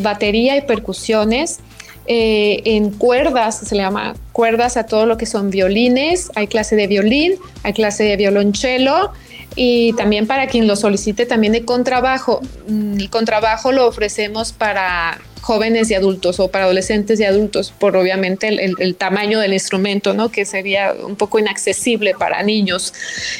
batería 0.00 0.56
y 0.56 0.62
percusiones. 0.62 1.60
Eh, 2.06 2.60
en 2.66 2.90
cuerdas, 2.90 3.60
se 3.60 3.74
le 3.74 3.82
llama 3.82 4.14
cuerdas 4.32 4.76
a 4.76 4.84
todo 4.84 5.06
lo 5.06 5.16
que 5.16 5.24
son 5.24 5.50
violines, 5.50 6.30
hay 6.34 6.48
clase 6.48 6.76
de 6.76 6.86
violín, 6.86 7.36
hay 7.62 7.72
clase 7.72 8.04
de 8.04 8.16
violonchelo 8.16 9.12
y 9.56 9.94
también 9.94 10.26
para 10.26 10.46
quien 10.48 10.66
lo 10.66 10.76
solicite 10.76 11.24
también 11.24 11.54
de 11.54 11.64
contrabajo. 11.64 12.42
Mm, 12.68 12.98
el 13.00 13.10
contrabajo 13.10 13.72
lo 13.72 13.86
ofrecemos 13.86 14.52
para 14.52 15.18
jóvenes 15.40 15.90
y 15.90 15.94
adultos 15.94 16.40
o 16.40 16.48
para 16.48 16.64
adolescentes 16.64 17.20
y 17.20 17.24
adultos 17.24 17.72
por 17.78 17.96
obviamente 17.96 18.48
el, 18.48 18.96
tamaño 18.96 19.40
del 19.40 19.52
instrumento, 19.52 20.14
¿no? 20.14 20.30
que 20.30 20.44
sería 20.46 20.94
un 21.06 21.16
poco 21.16 21.38
inaccesible 21.38 22.14
para 22.18 22.42
niños. 22.42 22.92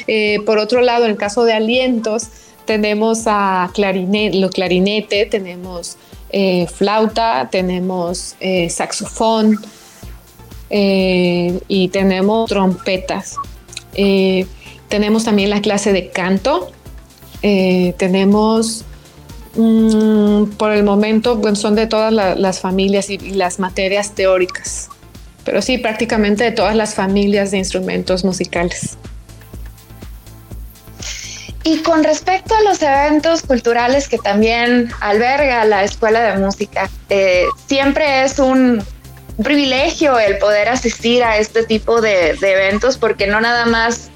Eh, 0.07 0.39
por 0.45 0.57
otro 0.57 0.81
lado, 0.81 1.05
en 1.05 1.15
caso 1.15 1.45
de 1.45 1.53
alientos, 1.53 2.29
tenemos 2.65 3.23
a 3.25 3.69
clarinete, 3.73 4.37
lo 4.37 4.49
clarinete, 4.49 5.25
tenemos 5.25 5.97
eh, 6.37 6.67
flauta, 6.67 7.47
tenemos 7.49 8.35
eh, 8.41 8.69
saxofón 8.69 9.57
eh, 10.69 11.61
y 11.69 11.87
tenemos 11.87 12.49
trompetas. 12.49 13.37
tenemos 14.89 15.23
también 15.23 15.49
la 15.49 15.61
clase 15.61 15.93
de 15.93 16.09
canto. 16.09 16.73
tenemos, 17.41 18.83
mm, 19.55 20.57
por 20.57 20.73
el 20.73 20.83
momento, 20.83 21.39
son 21.55 21.75
de 21.75 21.87
todas 21.87 22.11
las 22.11 22.59
familias 22.59 23.09
y, 23.09 23.17
las 23.17 23.59
materias 23.59 24.11
teóricas, 24.11 24.89
pero 25.45 25.61
sí, 25.61 25.77
prácticamente 25.77 26.43
de 26.43 26.51
todas 26.51 26.75
las 26.75 26.95
familias 26.95 27.51
de 27.51 27.59
instrumentos 27.59 28.25
musicales. 28.25 28.97
Y 31.65 31.79
con 31.79 32.03
respecto 32.03 32.53
a 32.53 32.61
los 32.61 32.79
eventos 32.81 33.41
culturales 33.41 34.07
que 34.07 34.19
también 34.19 34.91
alberga 35.01 35.65
la 35.65 35.83
Escuela 35.83 36.21
de 36.21 36.37
Música, 36.37 36.89
eh, 37.09 37.45
siempre 37.67 38.23
es 38.23 38.37
un, 38.37 38.83
privilegio 39.43 40.17
el 40.17 40.37
poder 40.37 40.69
asistir 40.69 41.23
a 41.23 41.37
este 41.37 41.63
tipo 41.63 41.99
de, 41.99 42.29
eventos 42.41 42.97
porque 42.97 43.27
no 43.27 43.41
nada 43.41 43.65
más 43.65 44.09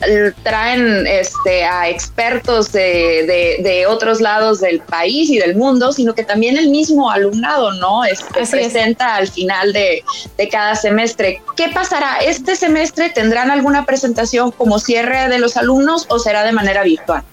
traen 0.44 1.06
este, 1.08 1.66
a 1.66 1.90
expertos 1.90 2.72
de, 2.72 3.86
otros 3.88 4.22
lados 4.22 4.62
del 4.62 4.80
país 4.80 5.30
y 5.30 5.40
del 5.40 5.56
mundo, 5.56 5.92
sino 5.92 6.14
que 6.14 6.24
también 6.24 6.58
el 6.58 6.70
mismo 6.70 7.10
alumnado, 7.12 7.74
¿no? 7.74 8.06
Este, 8.06 8.46
presenta 8.46 9.16
al 9.16 9.28
final 9.28 9.74
de, 9.74 10.04
de 10.38 10.50
cada 10.50 10.76
semestre. 10.76 11.42
¿Qué 11.58 11.70
pasará? 11.70 12.18
¿Este 12.20 12.56
semestre 12.56 13.10
tendrán 13.10 13.52
alguna 13.52 13.86
presentación 13.86 14.52
como 14.52 14.80
cierre 14.80 15.28
de 15.28 15.40
los 15.40 15.58
alumnos 15.58 16.06
o 16.10 16.20
será 16.20 16.44
de 16.44 16.52
manera 16.52 16.84
virtual? 16.84 17.24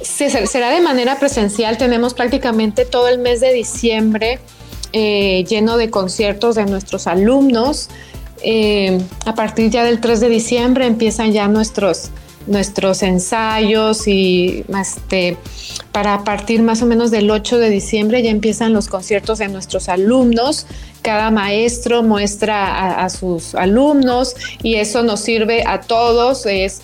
Será 0.00 0.70
de 0.70 0.80
manera 0.80 1.18
presencial. 1.18 1.78
Tenemos 1.78 2.14
prácticamente 2.14 2.84
todo 2.84 3.08
el 3.08 3.18
mes 3.18 3.40
de 3.40 3.52
diciembre 3.52 4.40
eh, 4.92 5.44
lleno 5.48 5.76
de 5.76 5.90
conciertos 5.90 6.54
de 6.54 6.64
nuestros 6.66 7.06
alumnos. 7.06 7.88
Eh, 8.42 9.00
a 9.26 9.34
partir 9.34 9.70
ya 9.70 9.84
del 9.84 10.00
3 10.00 10.20
de 10.20 10.28
diciembre 10.28 10.86
empiezan 10.86 11.32
ya 11.32 11.48
nuestros 11.48 12.10
nuestros 12.48 13.02
ensayos 13.02 14.08
y 14.08 14.64
este, 14.80 15.36
para 15.92 16.24
partir 16.24 16.62
más 16.62 16.82
o 16.82 16.86
menos 16.86 17.10
del 17.10 17.30
8 17.30 17.58
de 17.58 17.70
diciembre 17.70 18.22
ya 18.22 18.30
empiezan 18.30 18.72
los 18.72 18.88
conciertos 18.88 19.38
de 19.38 19.48
nuestros 19.48 19.88
alumnos. 19.88 20.66
Cada 21.02 21.30
maestro 21.30 22.02
muestra 22.02 23.02
a, 23.02 23.08
sus 23.08 23.54
alumnos 23.54 24.34
y 24.62 24.76
eso 24.76 25.02
nos 25.02 25.20
sirve 25.20 25.64
a 25.66 25.80
todos, 25.80 26.44
es, 26.46 26.82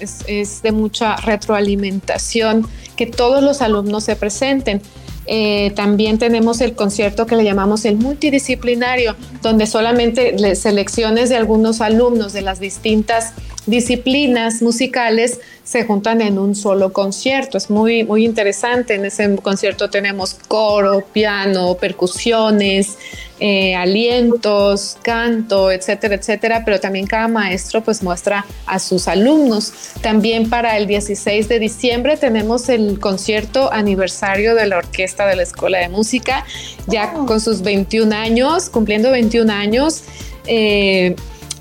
de 0.62 0.72
mucha 0.72 1.16
retroalimentación 1.16 2.66
que 2.96 3.06
todos 3.06 3.42
los 3.42 3.60
alumnos 3.60 4.04
se 4.04 4.16
presenten. 4.16 4.80
Eh, 5.26 5.72
también 5.74 6.18
tenemos 6.18 6.60
el 6.60 6.74
concierto 6.74 7.26
que 7.26 7.34
le 7.34 7.44
llamamos 7.44 7.84
el 7.86 7.96
multidisciplinario, 7.96 9.16
donde 9.42 9.66
solamente 9.66 10.54
selecciones 10.54 11.30
de 11.30 11.36
algunos 11.36 11.80
alumnos 11.80 12.32
de 12.34 12.42
las 12.42 12.60
distintas 12.60 13.32
disciplinas 13.66 14.62
musicales 14.62 15.40
se 15.64 15.84
juntan 15.84 16.20
en 16.20 16.38
un 16.38 16.54
solo 16.54 16.92
concierto. 16.92 17.56
Es 17.56 17.70
muy, 17.70 18.04
muy 18.04 18.24
interesante. 18.24 18.94
En 18.94 19.04
ese 19.06 19.36
concierto 19.36 19.88
tenemos 19.88 20.34
coro, 20.46 21.02
piano, 21.12 21.74
percusiones, 21.74 22.98
eh, 23.40 23.74
alientos, 23.74 24.98
canto, 25.02 25.70
etcétera, 25.70 26.14
etcétera, 26.14 26.62
pero 26.64 26.78
también 26.78 27.06
cada 27.06 27.28
maestro 27.28 27.82
pues 27.82 28.02
muestra 28.02 28.44
a 28.66 28.78
sus 28.78 29.08
alumnos. 29.08 29.72
También 30.02 30.50
para 30.50 30.76
el 30.76 30.86
16 30.86 31.48
de 31.48 31.58
diciembre 31.58 32.16
tenemos 32.16 32.68
el 32.68 33.00
concierto 33.00 33.72
aniversario 33.72 34.54
de 34.54 34.66
la 34.66 34.78
orquesta 34.78 35.26
de 35.26 35.36
la 35.36 35.42
Escuela 35.42 35.78
de 35.78 35.88
Música, 35.88 36.44
ya 36.86 37.14
oh. 37.16 37.26
con 37.26 37.40
sus 37.40 37.62
21 37.62 38.14
años, 38.14 38.68
cumpliendo 38.68 39.10
21 39.10 39.52
años. 39.52 40.02
Eh, 40.46 41.16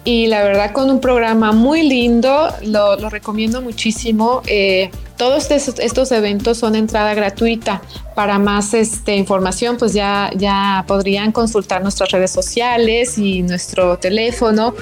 y 0.05 0.27
la 0.27 0.43
verdad 0.43 0.71
con 0.71 0.89
un 0.89 0.99
programa 0.99 1.53
muy 1.53 1.83
lindo, 1.83 2.49
lo, 2.63 2.97
recomiendo 3.09 3.61
muchísimo. 3.61 4.41
Eh, 4.47 4.91
todos 5.17 5.49
estos, 5.51 6.11
eventos 6.11 6.57
son 6.57 6.75
entrada 6.75 7.13
gratuita. 7.13 7.81
Para 8.13 8.37
más 8.37 8.73
este, 8.73 9.15
información, 9.15 9.77
pues 9.77 9.93
ya, 9.93 10.29
ya 10.35 10.83
podrían 10.87 11.31
consultar 11.31 11.81
nuestras 11.81 12.11
redes 12.11 12.31
sociales 12.31 13.17
y 13.17 13.43
nuestro 13.43 13.97
teléfono. 13.97 14.75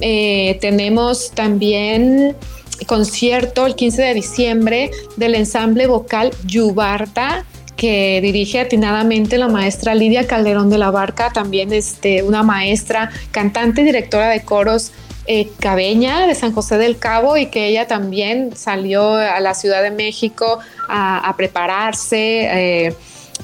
Eh, 0.00 0.58
tenemos 0.60 1.30
también 1.30 2.36
concierto 2.86 3.66
el 3.66 3.76
15 3.76 4.02
de 4.02 4.14
diciembre 4.14 4.90
del 5.16 5.36
ensamble 5.36 5.86
vocal 5.86 6.32
Yubarta 6.44 7.44
que 7.76 8.20
dirige 8.22 8.60
atinadamente 8.60 9.38
la 9.38 9.48
maestra 9.48 9.94
Lidia 9.94 10.26
Calderón 10.26 10.70
de 10.70 10.78
la 10.78 10.90
Barca, 10.90 11.30
también 11.30 11.72
este, 11.72 12.22
una 12.22 12.42
maestra, 12.42 13.10
cantante 13.30 13.82
y 13.82 13.84
directora 13.84 14.28
de 14.28 14.42
coros 14.42 14.92
eh, 15.26 15.48
cabeña 15.58 16.26
de 16.26 16.34
San 16.34 16.52
José 16.52 16.76
del 16.76 16.98
Cabo 16.98 17.38
y 17.38 17.46
que 17.46 17.66
ella 17.66 17.86
también 17.86 18.54
salió 18.54 19.14
a 19.14 19.40
la 19.40 19.54
Ciudad 19.54 19.82
de 19.82 19.90
México 19.90 20.58
a, 20.86 21.32
prepararse 21.36 22.86
eh, 22.86 22.94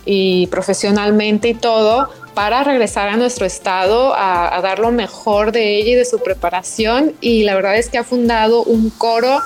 y 0.05 0.47
profesionalmente 0.49 1.49
y 1.49 1.55
todo 1.55 2.11
para 2.35 2.63
regresar 2.65 3.09
a 3.09 3.17
nuestro 3.17 3.47
estado 3.47 4.15
a, 4.15 4.55
a, 4.55 4.61
dar 4.61 4.79
lo 4.79 4.93
mejor 4.93 5.53
de 5.53 5.79
ella 5.79 5.93
y 5.93 5.95
de 5.95 6.05
su 6.05 6.19
preparación. 6.19 7.15
Y 7.23 7.45
la 7.45 7.55
verdad 7.55 7.77
es 7.77 7.89
que 7.89 7.97
ha 7.97 8.05
fundado 8.05 8.63
un 8.63 8.91
coro 8.91 9.41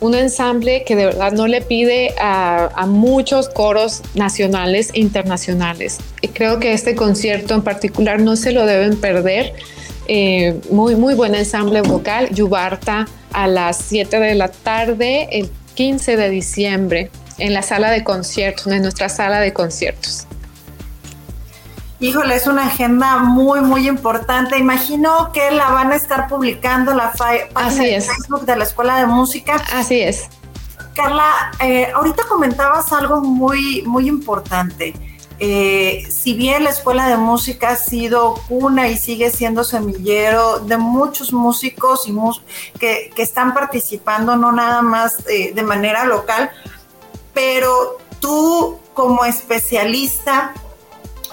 un 0.00 0.14
ensamble 0.14 0.84
que 0.84 0.96
de 0.96 1.06
verdad 1.06 1.32
no 1.32 1.46
le 1.46 1.60
pide 1.60 2.14
a, 2.18 2.84
muchos 2.86 3.48
coros 3.48 4.02
nacionales 4.14 4.90
e 4.94 5.00
internacionales. 5.00 5.98
Y 6.20 6.28
creo 6.28 6.60
que 6.60 6.72
este 6.72 6.94
concierto 6.94 7.54
en 7.54 7.62
particular 7.62 8.20
no 8.20 8.36
se 8.36 8.52
lo 8.52 8.66
deben 8.66 8.96
perder. 8.96 9.54
Eh, 10.06 10.60
muy, 10.70 10.96
muy 10.96 11.14
buen 11.14 11.34
ensamble 11.34 11.80
vocal, 11.80 12.28
Yubarta, 12.30 13.06
a 13.32 13.46
las 13.46 13.78
7 13.78 14.20
de 14.20 14.34
la 14.34 14.48
tarde, 14.48 15.28
el 15.32 15.50
15 15.74 16.16
de 16.16 16.28
diciembre, 16.28 17.10
en 17.38 17.54
la 17.54 17.62
sala 17.62 17.90
de 17.90 18.04
conciertos, 18.04 18.66
en 18.66 18.82
nuestra 18.82 19.08
sala 19.08 19.40
de 19.40 19.52
conciertos. 19.52 20.26
Híjole, 22.04 22.36
es 22.36 22.46
una 22.46 22.66
agenda 22.66 23.16
muy, 23.16 23.62
muy 23.62 23.88
importante. 23.88 24.58
Imagino 24.58 25.32
que 25.32 25.50
la 25.50 25.70
van 25.70 25.90
a 25.90 25.96
estar 25.96 26.28
publicando 26.28 26.92
la 26.92 27.12
página 27.12 27.82
de 27.82 28.00
Facebook 28.02 28.44
de 28.44 28.56
la 28.56 28.64
Escuela 28.64 28.98
de 28.98 29.06
Música. 29.06 29.54
Así 29.72 30.02
es. 30.02 30.28
Carla, 30.94 31.50
eh, 31.60 31.90
ahorita 31.94 32.24
comentabas 32.24 32.92
algo 32.92 33.22
muy, 33.22 33.84
muy 33.86 34.06
importante. 34.06 34.92
Eh, 35.38 36.06
si 36.10 36.34
bien 36.34 36.64
la 36.64 36.70
Escuela 36.70 37.08
de 37.08 37.16
Música 37.16 37.70
ha 37.70 37.76
sido 37.76 38.34
cuna 38.48 38.88
y 38.88 38.98
sigue 38.98 39.30
siendo 39.30 39.64
semillero 39.64 40.58
de 40.58 40.76
muchos 40.76 41.32
músicos 41.32 42.06
y 42.06 42.14
que, 42.78 43.12
que, 43.16 43.22
están 43.22 43.54
participando, 43.54 44.36
no 44.36 44.52
nada 44.52 44.82
más 44.82 45.26
eh, 45.26 45.54
de 45.54 45.62
manera 45.62 46.04
local, 46.04 46.50
pero 47.32 47.96
tú 48.20 48.78
como 48.92 49.24
especialista, 49.24 50.52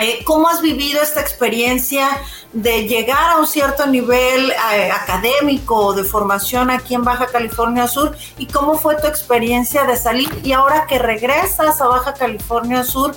eh, 0.01 0.19
¿Cómo 0.25 0.47
has 0.47 0.61
vivido 0.61 1.01
esta 1.01 1.21
experiencia 1.21 2.07
de 2.53 2.87
llegar 2.87 3.31
a 3.31 3.37
un 3.37 3.47
cierto 3.47 3.85
nivel 3.85 4.51
eh, 4.51 4.91
académico 4.91 5.75
o 5.75 5.93
de 5.93 6.03
formación 6.03 6.69
aquí 6.69 6.95
en 6.95 7.03
Baja 7.03 7.27
California 7.27 7.87
Sur? 7.87 8.17
¿Y 8.37 8.47
cómo 8.47 8.77
fue 8.77 8.95
tu 8.99 9.07
experiencia 9.07 9.83
de 9.83 9.95
salir? 9.95 10.29
Y 10.43 10.53
ahora 10.53 10.85
que 10.87 10.99
regresas 10.99 11.81
a 11.81 11.87
Baja 11.87 12.13
California 12.13 12.83
Sur, 12.83 13.15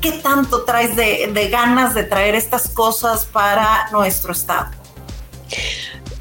¿qué 0.00 0.12
tanto 0.12 0.64
traes 0.64 0.96
de, 0.96 1.48
ganas 1.50 1.94
de 1.94 2.04
traer 2.04 2.34
estas 2.34 2.68
cosas 2.68 3.26
para 3.26 3.88
nuestro 3.92 4.32
estado? 4.32 4.70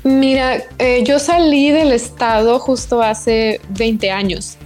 Mira, 0.04 0.64
eh, 0.78 1.04
yo 1.04 1.20
salí 1.20 1.72
del 1.72 1.92
estado 1.92 2.60
justo 2.60 3.02
hace 3.02 3.60
20 3.70 4.12
años. 4.12 4.58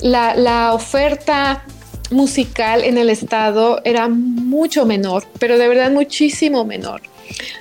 La, 0.00 0.72
oferta 0.74 1.64
musical 2.10 2.84
en 2.84 2.98
el 2.98 3.10
estado 3.10 3.80
era 3.84 4.08
mucho 4.08 4.86
menor, 4.86 5.24
pero 5.38 5.58
de 5.58 5.68
verdad 5.68 5.90
muchísimo 5.90 6.64
menor. 6.64 7.02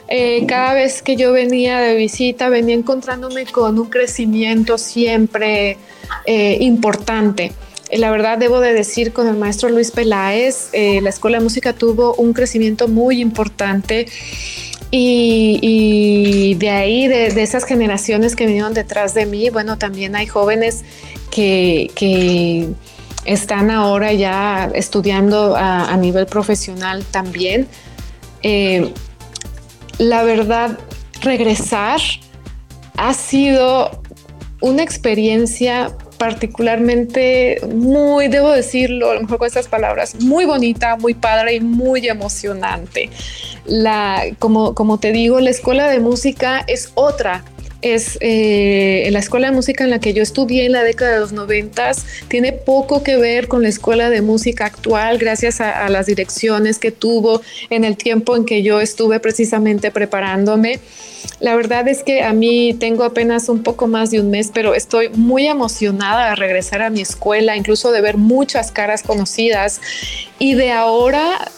Eh, 0.07 0.45
cada 0.47 0.73
vez 0.73 1.01
que 1.01 1.15
yo 1.15 1.33
venía 1.33 1.79
de 1.79 1.95
visita, 1.95 2.49
venía 2.49 2.75
encontrándome 2.75 3.45
con 3.45 3.77
un 3.77 3.89
crecimiento 3.89 4.77
siempre 4.77 5.77
eh, 6.25 6.57
importante. 6.61 7.51
Eh, 7.89 7.97
la 7.97 8.09
verdad, 8.09 8.37
debo 8.37 8.59
de 8.59 8.73
decir, 8.73 9.11
con 9.11 9.27
el 9.27 9.35
maestro 9.35 9.69
Luis 9.69 9.91
Peláez, 9.91 10.69
la 10.73 11.09
Escuela 11.09 11.39
de 11.39 11.43
Música 11.43 11.73
tuvo 11.73 12.15
un 12.15 12.33
crecimiento 12.33 12.87
muy 12.87 13.21
importante. 13.21 14.07
Y, 14.89 16.55
de 16.55 16.69
ahí, 16.69 17.07
de, 17.07 17.27
esas 17.41 17.65
generaciones 17.65 18.35
que 18.37 18.45
vinieron 18.45 18.73
detrás 18.73 19.13
de 19.13 19.25
mí, 19.25 19.49
bueno, 19.49 19.77
también 19.77 20.15
hay 20.15 20.27
jóvenes 20.27 20.83
que, 21.29 22.69
están 23.27 23.69
ahora 23.69 24.13
ya 24.13 24.71
estudiando 24.73 25.55
a, 25.55 25.95
nivel 25.97 26.25
profesional 26.25 27.03
también 27.11 27.67
la 29.99 30.23
verdad, 30.23 30.77
regresar 31.21 31.99
ha 32.97 33.13
sido 33.13 34.01
una 34.61 34.83
experiencia 34.83 35.95
particularmente 36.17 37.61
muy, 37.71 38.27
debo 38.27 38.51
decirlo, 38.51 39.11
a 39.11 39.15
lo 39.15 39.21
mejor 39.21 39.37
con 39.37 39.47
estas 39.47 39.67
palabras, 39.67 40.15
muy 40.21 40.45
bonita, 40.45 40.95
muy 40.95 41.13
padre 41.13 41.55
y 41.55 41.59
muy 41.59 42.07
emocionante. 42.07 43.09
La, 43.65 44.23
como, 44.39 44.73
como 44.73 44.99
te 44.99 45.11
digo, 45.11 45.39
la 45.39 45.51
escuela 45.51 45.89
de 45.89 45.99
música 45.99 46.63
es 46.67 46.91
otra 46.95 47.43
es 47.81 48.17
eh, 48.21 49.07
la 49.11 49.19
escuela 49.19 49.49
de 49.49 49.55
música 49.55 49.83
en 49.83 49.89
la 49.89 49.99
que 49.99 50.13
yo 50.13 50.23
estudié 50.23 50.65
en 50.65 50.71
la 50.71 50.83
década 50.83 51.13
de 51.13 51.19
los 51.19 51.31
noventas, 51.31 52.05
tiene 52.27 52.51
poco 52.51 53.03
que 53.03 53.17
ver 53.17 53.47
con 53.47 53.61
la 53.61 53.69
escuela 53.69 54.09
de 54.09 54.21
música 54.21 54.65
actual, 54.65 55.17
gracias 55.17 55.61
a, 55.61 55.87
las 55.89 56.05
direcciones 56.07 56.79
que 56.79 56.91
tuvo 56.91 57.41
en 57.69 57.83
el 57.83 57.97
tiempo 57.97 58.35
en 58.35 58.45
que 58.45 58.63
yo 58.63 58.81
estuve 58.81 59.19
precisamente 59.19 59.91
preparándome. 59.91 60.79
La 61.39 61.55
verdad 61.55 61.87
es 61.87 62.03
que 62.03 62.23
a 62.23 62.33
mí 62.33 62.75
tengo 62.79 63.03
apenas 63.03 63.47
un 63.49 63.63
poco 63.63 63.87
más 63.87 64.11
de 64.11 64.19
un 64.19 64.31
mes, 64.31 64.51
pero 64.53 64.73
estoy 64.73 65.09
muy 65.09 65.47
emocionada 65.47 66.29
de 66.29 66.35
regresar 66.35 66.81
a 66.81 66.89
mi 66.89 67.01
escuela, 67.01 67.55
incluso 67.55 67.91
de 67.91 68.01
ver 68.01 68.17
muchas 68.17 68.71
caras 68.71 69.03
conocidas 69.03 69.81
y 70.39 70.55
de 70.55 70.71
ahora 70.71 71.51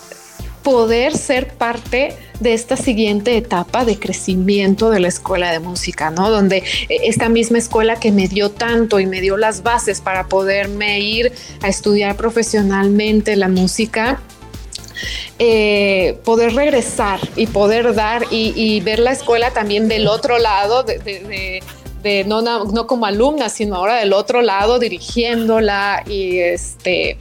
poder 0.64 1.18
ser 1.18 1.48
parte 1.48 2.16
de 2.40 2.54
esta 2.54 2.78
siguiente 2.78 3.38
etapa 3.38 3.86
de 3.86 4.00
crecimiento 4.00 4.90
de 4.90 5.00
la 5.00 5.08
escuela 5.08 5.52
de 5.52 5.60
música, 5.60 6.10
¿no? 6.10 6.30
Donde 6.30 6.58
eh, 6.58 6.64
esta 7.04 7.30
misma 7.30 7.58
escuela 7.58 8.00
que 8.00 8.12
me 8.12 8.28
dio 8.28 8.52
tanto 8.52 9.00
y 9.00 9.06
me 9.06 9.22
dio 9.22 9.38
las 9.38 9.64
bases 9.64 10.02
para 10.02 10.28
poderme 10.28 11.00
ir 11.00 11.32
a 11.62 11.68
estudiar 11.68 12.16
profesionalmente 12.16 13.36
la 13.36 13.50
música, 13.50 14.22
eh, 15.38 16.18
poder 16.26 16.54
regresar 16.54 17.20
y 17.36 17.48
poder 17.48 17.94
dar 17.94 18.26
y, 18.30 18.80
ver 18.82 19.00
la 19.00 19.12
escuela 19.12 19.52
también 19.52 19.88
del 19.88 20.08
otro 20.08 20.38
lado, 20.38 20.84
de, 20.84 21.64
no, 22.26 22.42
no, 22.42 22.88
como 22.88 23.06
alumna, 23.06 23.50
sino 23.50 23.76
ahora 23.76 23.98
del 23.98 24.14
otro 24.14 24.42
lado, 24.42 24.80
dirigiéndola 24.80 26.04
y 26.08 26.38
este 26.40 27.18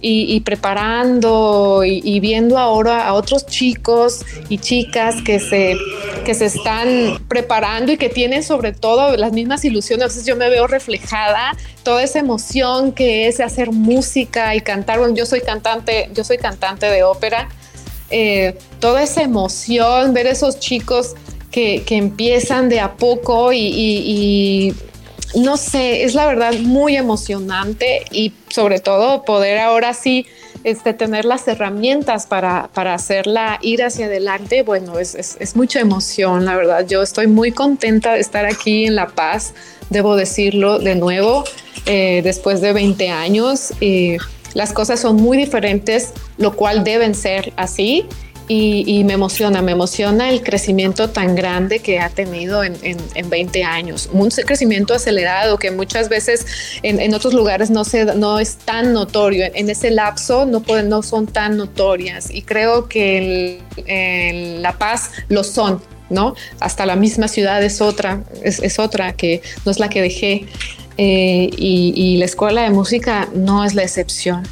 y, 0.00 0.40
preparando 0.40 1.82
y, 1.84 2.20
viendo 2.20 2.56
ahora 2.56 3.06
a 3.06 3.14
otros 3.14 3.46
chicos 3.46 4.24
y 4.48 4.58
chicas 4.58 5.16
que 5.22 5.40
se, 5.40 5.76
que 6.24 6.34
se 6.34 6.46
están 6.46 7.18
preparando 7.26 7.90
y 7.90 7.96
que 7.96 8.08
tienen 8.08 8.44
sobre 8.44 8.72
todo 8.72 9.16
las 9.16 9.32
mismas 9.32 9.64
ilusiones. 9.64 10.04
Entonces 10.04 10.26
yo 10.26 10.36
me 10.36 10.48
veo 10.50 10.68
reflejada 10.68 11.56
toda 11.82 12.02
esa 12.04 12.20
emoción 12.20 12.92
que 12.92 13.26
es 13.26 13.40
hacer 13.40 13.72
música 13.72 14.54
y 14.54 14.60
cantar. 14.60 15.00
Bueno, 15.00 15.14
yo 15.16 15.26
soy 15.26 15.40
cantante, 15.40 16.10
yo 16.14 16.22
soy 16.22 16.38
cantante 16.38 16.86
de 16.86 17.02
ópera. 17.02 17.48
Eh, 18.10 18.56
toda 18.80 19.02
esa 19.02 19.22
emoción, 19.22 20.14
ver 20.14 20.26
esos 20.28 20.60
chicos 20.60 21.14
que, 21.84 21.96
empiezan 21.96 22.68
de 22.68 22.80
a 22.80 22.94
poco 22.94 23.52
y 23.52 24.74
no 25.34 25.56
sé, 25.56 26.04
es 26.04 26.14
la 26.14 26.26
verdad 26.26 26.54
muy 26.60 26.96
emocionante 26.96 28.02
y 28.10 28.32
sobre 28.48 28.80
todo 28.80 29.24
poder 29.24 29.58
ahora 29.58 29.92
sí 29.92 30.26
este, 30.64 30.92
tener 30.92 31.24
las 31.24 31.46
herramientas 31.46 32.26
para, 32.26 32.70
hacerla 32.74 33.58
ir 33.62 33.82
hacia 33.82 34.06
adelante, 34.06 34.62
bueno, 34.62 34.98
es, 34.98 35.38
mucha 35.54 35.80
emoción, 35.80 36.44
la 36.44 36.56
verdad. 36.56 36.86
Yo 36.86 37.02
estoy 37.02 37.26
muy 37.26 37.52
contenta 37.52 38.14
de 38.14 38.20
estar 38.20 38.44
aquí 38.44 38.86
en 38.86 38.96
La 38.96 39.08
Paz, 39.08 39.54
debo 39.90 40.16
decirlo 40.16 40.78
de 40.78 40.94
nuevo, 40.94 41.44
eh, 41.86 42.22
después 42.22 42.60
de 42.60 42.72
20 42.72 43.08
años. 43.10 43.72
las 44.54 44.72
cosas 44.72 44.98
son 44.98 45.16
muy 45.16 45.36
diferentes, 45.36 46.12
lo 46.38 46.56
cual 46.56 46.82
deben 46.82 47.14
ser 47.14 47.52
así 47.56 48.06
y, 48.48 49.04
me 49.04 49.12
emociona, 49.12 49.60
me 49.60 49.72
emociona 49.72 50.30
el 50.30 50.42
crecimiento 50.42 51.10
tan 51.10 51.34
grande 51.34 51.80
que 51.80 52.00
ha 52.00 52.08
tenido 52.08 52.64
en, 52.64 52.76
20 53.28 53.64
años. 53.64 54.08
Un 54.12 54.30
crecimiento 54.30 54.94
acelerado 54.94 55.58
que 55.58 55.70
muchas 55.70 56.08
veces 56.08 56.46
en, 56.82 57.14
otros 57.14 57.34
lugares 57.34 57.70
no, 57.70 57.84
se, 57.84 58.06
no 58.16 58.38
es 58.40 58.56
tan 58.56 58.94
notorio. 58.94 59.46
En, 59.54 59.68
ese 59.68 59.90
lapso 59.90 60.46
no, 60.46 60.62
pueden, 60.62 60.90
son 61.02 61.26
tan 61.26 61.58
notorias 61.58 62.30
y 62.30 62.42
creo 62.42 62.88
que 62.88 63.60
en 63.86 64.62
La 64.62 64.78
Paz 64.78 65.10
lo 65.28 65.44
son. 65.44 65.82
¿no? 66.08 66.34
Hasta 66.58 66.86
la 66.86 66.96
misma 66.96 67.28
ciudad 67.28 67.62
es 67.62 67.82
otra, 67.82 68.22
es, 68.42 68.78
otra 68.78 69.12
que 69.12 69.42
no 69.66 69.70
es 69.70 69.78
la 69.78 69.90
que 69.90 70.00
dejé. 70.00 70.46
Eh, 70.96 71.50
y 71.56 72.16
la 72.16 72.24
escuela 72.24 72.62
de 72.62 72.70
música 72.70 73.28
no 73.34 73.64
es 73.64 73.74
la 73.74 73.82
excepción. 73.82 74.42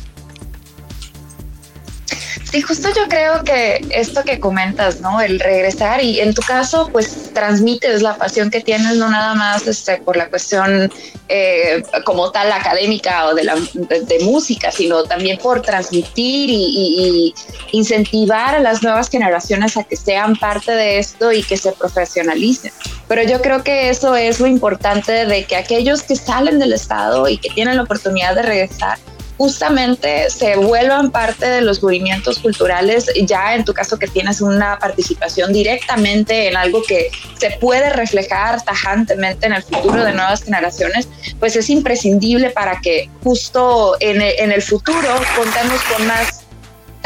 Sí, 2.50 2.62
justo 2.62 2.88
yo 2.94 3.08
creo 3.08 3.42
que 3.42 3.84
esto 3.90 4.22
que 4.22 4.38
comentas, 4.38 5.00
¿no? 5.00 5.20
El 5.20 5.40
regresar 5.40 6.02
y 6.02 6.20
en 6.20 6.32
tu 6.32 6.42
caso, 6.42 6.88
pues 6.92 7.32
transmites 7.34 8.02
la 8.02 8.16
pasión 8.16 8.50
que 8.50 8.60
tienes, 8.60 8.96
no 8.96 9.10
nada 9.10 9.34
más 9.34 9.66
este, 9.66 9.96
por 9.98 10.16
la 10.16 10.28
cuestión 10.28 10.92
eh, 11.28 11.82
como 12.04 12.30
tal 12.30 12.52
académica 12.52 13.26
o 13.26 13.34
de, 13.34 13.42
la, 13.42 13.56
de, 13.56 14.18
música, 14.22 14.70
sino 14.70 15.02
también 15.02 15.38
por 15.38 15.60
transmitir 15.62 16.48
y, 16.50 17.34
incentivar 17.72 18.54
a 18.54 18.60
las 18.60 18.80
nuevas 18.80 19.10
generaciones 19.10 19.76
a 19.76 19.82
que 19.82 19.96
sean 19.96 20.36
parte 20.36 20.70
de 20.70 20.98
esto 20.98 21.32
y 21.32 21.42
que 21.42 21.56
se 21.56 21.72
profesionalicen. 21.72 22.72
Pero 23.08 23.24
yo 23.24 23.42
creo 23.42 23.64
que 23.64 23.88
eso 23.90 24.14
es 24.14 24.38
lo 24.38 24.46
importante 24.46 25.26
de 25.26 25.44
que 25.44 25.56
aquellos 25.56 26.04
que 26.04 26.14
salen 26.14 26.60
del 26.60 26.72
Estado 26.72 27.28
y 27.28 27.38
que 27.38 27.50
tienen 27.50 27.76
la 27.76 27.82
oportunidad 27.82 28.36
de 28.36 28.42
regresar, 28.42 28.98
justamente 29.36 30.30
se 30.30 30.56
vuelvan 30.56 31.10
parte 31.10 31.46
de 31.46 31.60
los 31.60 31.82
movimientos 31.82 32.38
culturales, 32.38 33.10
ya 33.26 33.54
en 33.54 33.64
tu 33.64 33.74
caso 33.74 33.98
que 33.98 34.06
tienes 34.06 34.40
una 34.40 34.78
participación 34.78 35.52
directamente 35.52 36.48
en 36.48 36.56
algo 36.56 36.82
que 36.82 37.10
se 37.38 37.50
puede 37.60 37.90
reflejar 37.90 38.62
tajantemente 38.62 39.46
en 39.46 39.52
el 39.52 39.62
futuro 39.62 40.04
de 40.04 40.12
nuevas 40.12 40.42
generaciones, 40.42 41.08
pues 41.38 41.56
es 41.56 41.68
imprescindible 41.70 42.50
para 42.50 42.80
que 42.80 43.10
justo 43.22 43.96
en 44.00 44.22
el, 44.22 44.34
en 44.38 44.52
el 44.52 44.62
futuro 44.62 45.08
contemos 45.36 45.80
con 45.82 46.06
más 46.06 46.42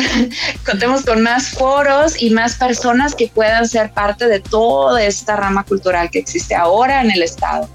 contemos 0.67 1.05
con 1.05 1.23
más 1.23 1.51
foros 1.51 2.21
y 2.21 2.31
más 2.31 2.55
personas 2.55 3.15
que 3.15 3.29
puedan 3.29 3.69
ser 3.69 3.93
parte 3.93 4.27
de 4.29 4.41
toda 4.41 5.03
esta 5.03 5.37
rama 5.37 5.65
cultural 5.65 6.11
que 6.11 6.19
existe 6.19 6.55
ahora 6.55 7.03
en 7.03 7.11
el 7.11 7.23
Estado. 7.23 7.69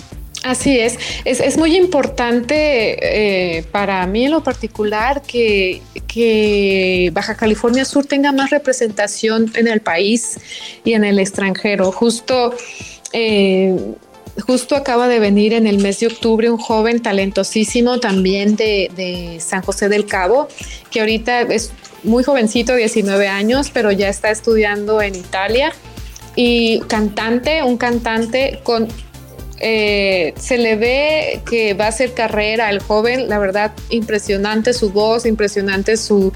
Así 0.46 0.78
es. 0.80 1.00
es, 1.26 1.58
muy 1.58 1.76
importante 1.76 3.58
eh, 3.58 3.64
para 3.72 4.06
mí 4.06 4.26
en 4.26 4.32
lo 4.32 4.44
particular 4.44 5.24
que, 5.24 5.82
Baja 7.14 7.36
California 7.36 7.84
Sur 7.84 8.06
tenga 8.06 8.32
más 8.32 8.52
representación 8.52 9.52
en 9.56 9.68
el 9.68 9.82
país 9.82 10.38
y 10.84 10.94
en 10.94 11.04
el 11.04 11.18
extranjero. 11.18 11.92
Justo, 11.92 12.54
eh, 13.12 13.76
justo 14.46 14.76
acaba 14.76 15.08
de 15.08 15.18
venir 15.18 15.52
en 15.54 15.66
el 15.66 15.80
mes 15.80 16.00
de 16.00 16.08
octubre 16.08 16.52
un 16.52 16.60
joven 16.60 17.02
talentosísimo 17.02 18.00
también 18.00 18.56
de, 18.56 18.92
de 18.96 19.40
San 19.40 19.64
José 19.64 19.90
del 19.90 20.06
Cabo, 20.06 20.48
que 20.92 21.00
ahorita 21.00 21.42
es 21.42 21.72
muy 22.04 22.24
jovencito, 22.24 22.76
19 22.76 23.28
años, 23.28 23.72
pero 23.74 23.92
ya 23.92 24.10
está 24.10 24.30
estudiando 24.30 25.02
en 25.02 25.16
Italia 25.16 25.74
y 26.36 26.82
cantante, 26.82 27.64
un 27.64 27.78
cantante 27.78 28.60
con 28.64 28.88
eh, 29.60 30.34
se 30.38 30.58
le 30.58 30.76
ve 30.76 31.42
que 31.50 31.74
va 31.74 31.86
a 31.86 31.90
hacer 31.90 32.14
carrera 32.14 32.68
al 32.68 32.80
joven, 32.80 33.30
la 33.30 33.40
verdad, 33.40 33.72
impresionante 33.90 34.74
su 34.74 34.90
voz, 34.90 35.26
impresionante 35.26 35.96
su, 35.96 36.34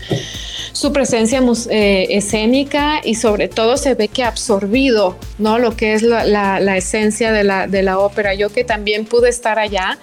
su 0.72 0.94
presencia 0.94 1.42
eh, 1.70 2.08
escénica 2.12 3.02
y 3.04 3.16
sobre 3.16 3.50
todo 3.50 3.76
se 3.76 3.94
ve 3.96 4.08
que 4.08 4.24
ha 4.24 4.30
absorbido 4.30 5.18
¿no? 5.38 5.60
lo 5.60 5.76
que 5.76 5.94
es 5.94 6.02
la, 6.02 6.78
esencia 6.78 7.32
de 7.32 7.44
la, 7.44 7.68
de 7.68 7.84
la 7.84 8.00
ópera. 8.00 8.34
Yo 8.34 8.50
que 8.50 8.64
también 8.64 9.06
pude 9.06 9.30
estar 9.30 9.60
allá, 9.60 9.98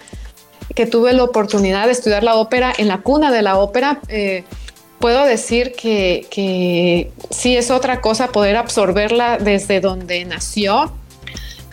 que 0.75 0.85
tuve 0.85 1.13
la 1.15 1.25
oportunidad 1.25 1.87
de 1.87 1.93
estudiar 1.93 2.23
la 2.23 2.35
ópera 2.35 2.73
en 2.77 2.89
la 2.89 2.99
cuna 2.99 3.33
de 3.33 3.41
la 3.41 3.57
ópera. 3.59 4.01
Eh, 4.09 4.45
puedo 4.99 5.25
decir 5.25 5.73
que, 5.73 6.27
que 6.31 7.13
sí 7.31 7.57
es 7.57 7.71
otra 7.71 8.03
cosa 8.03 8.29
poder 8.29 8.57
absorberla 8.57 9.39
desde 9.39 9.81
donde 9.81 10.23
nació 10.27 10.93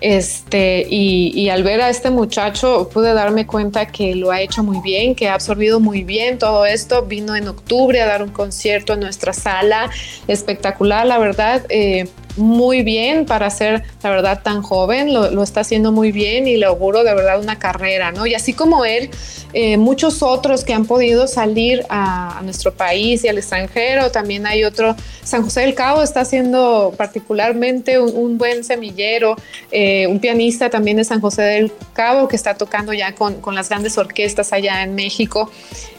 este, 0.03 0.85
y, 0.89 1.47
al 1.47 1.63
ver 1.63 1.79
a 1.79 1.89
este 1.89 2.09
muchacho 2.09 2.89
pude 2.93 3.13
darme 3.13 3.47
cuenta 3.47 3.85
que 3.85 4.15
lo 4.15 4.31
ha 4.31 4.41
hecho 4.41 4.61
muy 4.61 4.81
bien, 4.81 5.15
que 5.15 5.29
ha 5.29 5.33
absorbido 5.33 5.79
muy 5.79 6.03
bien 6.03 6.37
todo 6.37 6.65
esto. 6.65 7.03
Vino 7.03 7.37
en 7.37 7.47
octubre 7.47 8.01
a 8.01 8.05
dar 8.05 8.21
un 8.21 8.29
concierto 8.29 8.93
en 8.93 8.99
nuestra 8.99 9.31
sala, 9.31 9.89
espectacular, 10.27 11.05
la 11.05 11.19
verdad. 11.19 11.65
Eh, 11.69 12.09
muy 12.37 12.83
bien 12.83 13.25
para 13.25 13.49
ser, 13.49 13.83
la 14.01 14.09
verdad, 14.09 14.41
tan 14.43 14.61
joven, 14.61 15.13
lo, 15.13 15.43
está 15.43 15.61
haciendo 15.61 15.91
muy 15.91 16.11
bien 16.11 16.47
y 16.47 16.57
le 16.57 16.65
auguro 16.65 17.03
de 17.03 17.13
verdad 17.13 17.39
una 17.39 17.59
carrera, 17.59 18.11
¿no? 18.11 18.25
Y 18.25 18.33
así 18.33 18.53
como 18.53 18.85
él, 18.85 19.09
eh, 19.53 19.77
muchos 19.77 20.23
otros 20.23 20.63
que 20.63 20.73
han 20.73 20.85
podido 20.85 21.27
salir 21.27 21.85
a, 21.89 22.41
nuestro 22.43 22.73
país 22.73 23.23
y 23.23 23.27
al 23.27 23.37
extranjero, 23.37 24.11
también 24.11 24.45
hay 24.47 24.63
otro, 24.63 24.95
San 25.23 25.43
José 25.43 25.61
del 25.61 25.75
Cabo 25.75 26.01
está 26.01 26.21
haciendo 26.21 26.93
particularmente 26.97 27.99
un, 27.99 28.37
buen 28.37 28.63
semillero, 28.63 29.35
eh, 29.71 30.07
un 30.07 30.19
pianista 30.19 30.69
también 30.69 30.97
de 30.97 31.03
San 31.03 31.21
José 31.21 31.43
del 31.43 31.71
Cabo 31.93 32.27
que 32.27 32.35
está 32.35 32.55
tocando 32.55 32.91
ya 32.93 33.13
con, 33.13 33.35
con 33.41 33.55
las 33.55 33.69
grandes 33.69 33.97
orquestas 33.97 34.51
allá 34.51 34.83
en 34.83 34.95
México. 34.95 35.49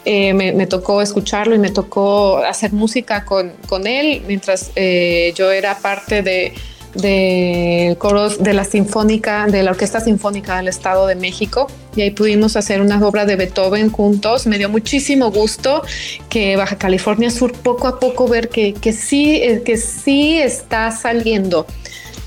Eh, 0.03 0.33
me, 0.33 0.67
tocó 0.67 1.01
escucharlo 1.01 1.55
y 1.55 1.57
me 1.59 1.71
tocó 1.71 2.37
hacer 2.37 2.73
música 2.73 3.25
con, 3.25 3.53
con 3.67 3.87
él 3.87 4.23
mientras 4.27 4.71
yo 4.75 5.51
era 5.51 5.77
parte 5.79 6.21
de 6.25 6.53
de 6.95 8.53
la 8.53 8.63
Sinfónica, 8.63 9.47
de 9.47 9.63
la 9.63 9.71
Orquesta 9.71 9.99
Sinfónica 9.99 10.57
del 10.57 10.69
Estado 10.69 11.07
de 11.07 11.15
México 11.15 11.67
y 11.95 12.01
ahí 12.01 12.11
pudimos 12.11 12.55
hacer 12.55 12.81
unas 12.81 13.01
obras 13.01 13.27
de 13.27 13.35
Beethoven 13.35 13.91
juntos. 13.91 14.47
Me 14.47 14.57
dio 14.57 14.69
muchísimo 14.69 15.31
gusto 15.31 15.81
que 16.29 16.55
Baja 16.55 16.77
California 16.77 17.29
Sur 17.29 17.51
poco 17.53 17.87
a 17.87 17.99
poco 17.99 18.27
ver 18.27 18.49
que, 18.49 18.73
que 18.73 18.93
sí, 18.93 19.35
eh, 19.35 19.61
que 19.63 19.77
sí 19.77 20.37
está 20.37 20.91
saliendo. 20.91 21.65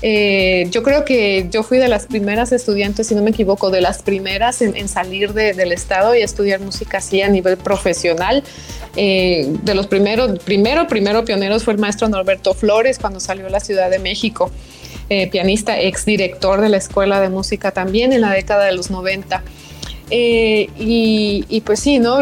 Eh, 0.01 0.67
yo 0.71 0.81
creo 0.81 1.03
que 1.03 1.47
yo 1.51 1.63
fui 1.63 1.77
de 1.77 1.89
las 1.89 2.05
primeras 2.05 2.51
estudiantes, 2.51 3.07
si 3.07 3.15
no 3.15 3.21
me 3.21 3.31
equivoco, 3.31 3.69
de 3.69 3.81
las 3.81 4.01
primeras 4.01 4.61
en, 4.61 4.87
salir 4.87 5.33
del 5.33 5.71
estado 5.71 6.15
y 6.15 6.21
estudiar 6.21 6.61
música 6.61 6.99
así 6.99 7.21
a 7.21 7.27
nivel 7.27 7.57
profesional. 7.57 8.43
Eh, 8.95 9.47
de 9.63 9.75
los 9.75 9.87
primeros, 9.87 10.39
primero, 10.39 10.87
primero 10.87 11.25
pioneros 11.25 11.63
fue 11.63 11.73
el 11.73 11.79
maestro 11.79 12.07
Norberto 12.07 12.53
Flores 12.53 12.97
cuando 12.97 13.19
salió 13.19 13.47
a 13.47 13.49
la 13.49 13.59
Ciudad 13.59 13.89
de 13.89 13.99
México, 13.99 14.51
eh, 15.09 15.27
pianista, 15.27 15.79
ex 15.79 16.05
director 16.05 16.61
de 16.61 16.69
la 16.69 16.77
Escuela 16.77 17.19
de 17.19 17.29
Música 17.29 17.71
también 17.71 18.13
en 18.13 18.21
la 18.21 18.31
década 18.31 18.65
de 18.65 18.73
los 18.73 18.89
90. 18.89 19.43
y, 20.11 21.61
pues 21.65 21.81
sí, 21.81 21.99
¿no? 21.99 22.21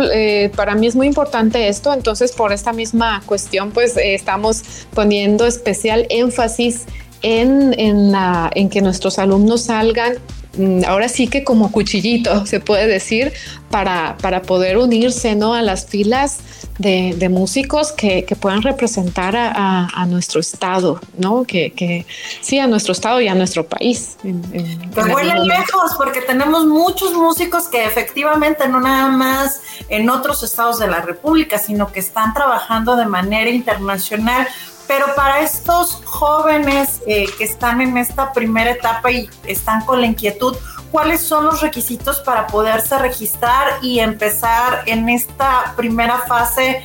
para 0.58 0.76
mí 0.76 0.88
es 0.88 0.96
muy 0.96 1.08
importante 1.08 1.70
esto, 1.70 1.94
entonces 1.94 2.34
por 2.34 2.52
esta 2.52 2.74
misma 2.74 3.24
cuestión 3.26 3.72
pues 3.72 3.96
estamos 3.96 4.62
poniendo 4.94 5.46
especial 5.46 6.06
énfasis 6.10 6.86
en, 7.22 8.12
la, 8.12 8.52
en 8.54 8.70
que 8.70 8.82
nuestros 8.82 9.20
alumnos 9.20 9.64
salgan 9.64 10.16
mm, 10.58 10.84
ahora 10.88 11.10
sí 11.10 11.28
que 11.28 11.44
como 11.44 11.72
cuchillito, 11.72 12.46
se 12.46 12.60
puede 12.60 12.88
decir, 12.88 13.34
para, 13.70 14.18
para 14.22 14.42
poder 14.42 14.78
unirse 14.78 15.36
¿no? 15.36 15.54
a 15.54 15.62
las 15.62 15.86
filas 15.88 16.40
de, 16.78 17.30
músicos 17.30 17.92
que, 17.92 18.26
puedan 18.40 18.62
representar 18.62 19.36
a, 19.36 20.06
nuestro 20.08 20.40
estado, 20.40 21.00
¿no? 21.18 21.44
Que, 21.44 22.06
sí, 22.42 22.60
a 22.60 22.68
nuestro 22.68 22.94
estado 22.94 23.20
y 23.22 23.28
a 23.28 23.36
nuestro 23.36 23.66
país. 23.66 24.18
que 24.22 25.02
huelen 25.02 25.48
lejos, 25.48 25.94
porque 25.98 26.22
tenemos 26.22 26.66
muchos 26.66 27.14
músicos 27.14 27.68
que 27.68 27.86
efectivamente 27.86 28.68
no 28.68 28.80
nada 28.80 29.10
más 29.10 29.62
en 29.90 30.10
otros 30.10 30.44
estados 30.44 30.80
de 30.80 30.88
la 30.88 31.02
República, 31.02 31.58
sino 31.58 31.92
que 31.92 32.00
están 32.00 32.34
trabajando 32.34 32.96
de 32.96 33.06
manera 33.06 33.50
internacional 33.50 34.48
pero 34.88 35.14
para 35.16 35.42
estos 35.42 36.02
jóvenes 36.06 37.02
eh, 37.06 37.26
que 37.38 37.44
están 37.44 37.82
en 37.82 37.98
esta 37.98 38.32
primera 38.32 38.72
etapa 38.72 39.12
y 39.12 39.30
están 39.46 39.84
con 39.86 40.02
la 40.02 40.08
inquietud, 40.08 40.56
¿cuáles 40.92 41.22
son 41.22 41.46
los 41.46 41.62
requisitos 41.62 42.20
para 42.22 42.48
poderse 42.48 42.98
registrar 42.98 43.80
y 43.82 44.00
empezar 44.00 44.84
en 44.86 45.10
esta 45.10 45.74
primera 45.76 46.20
fase? 46.20 46.84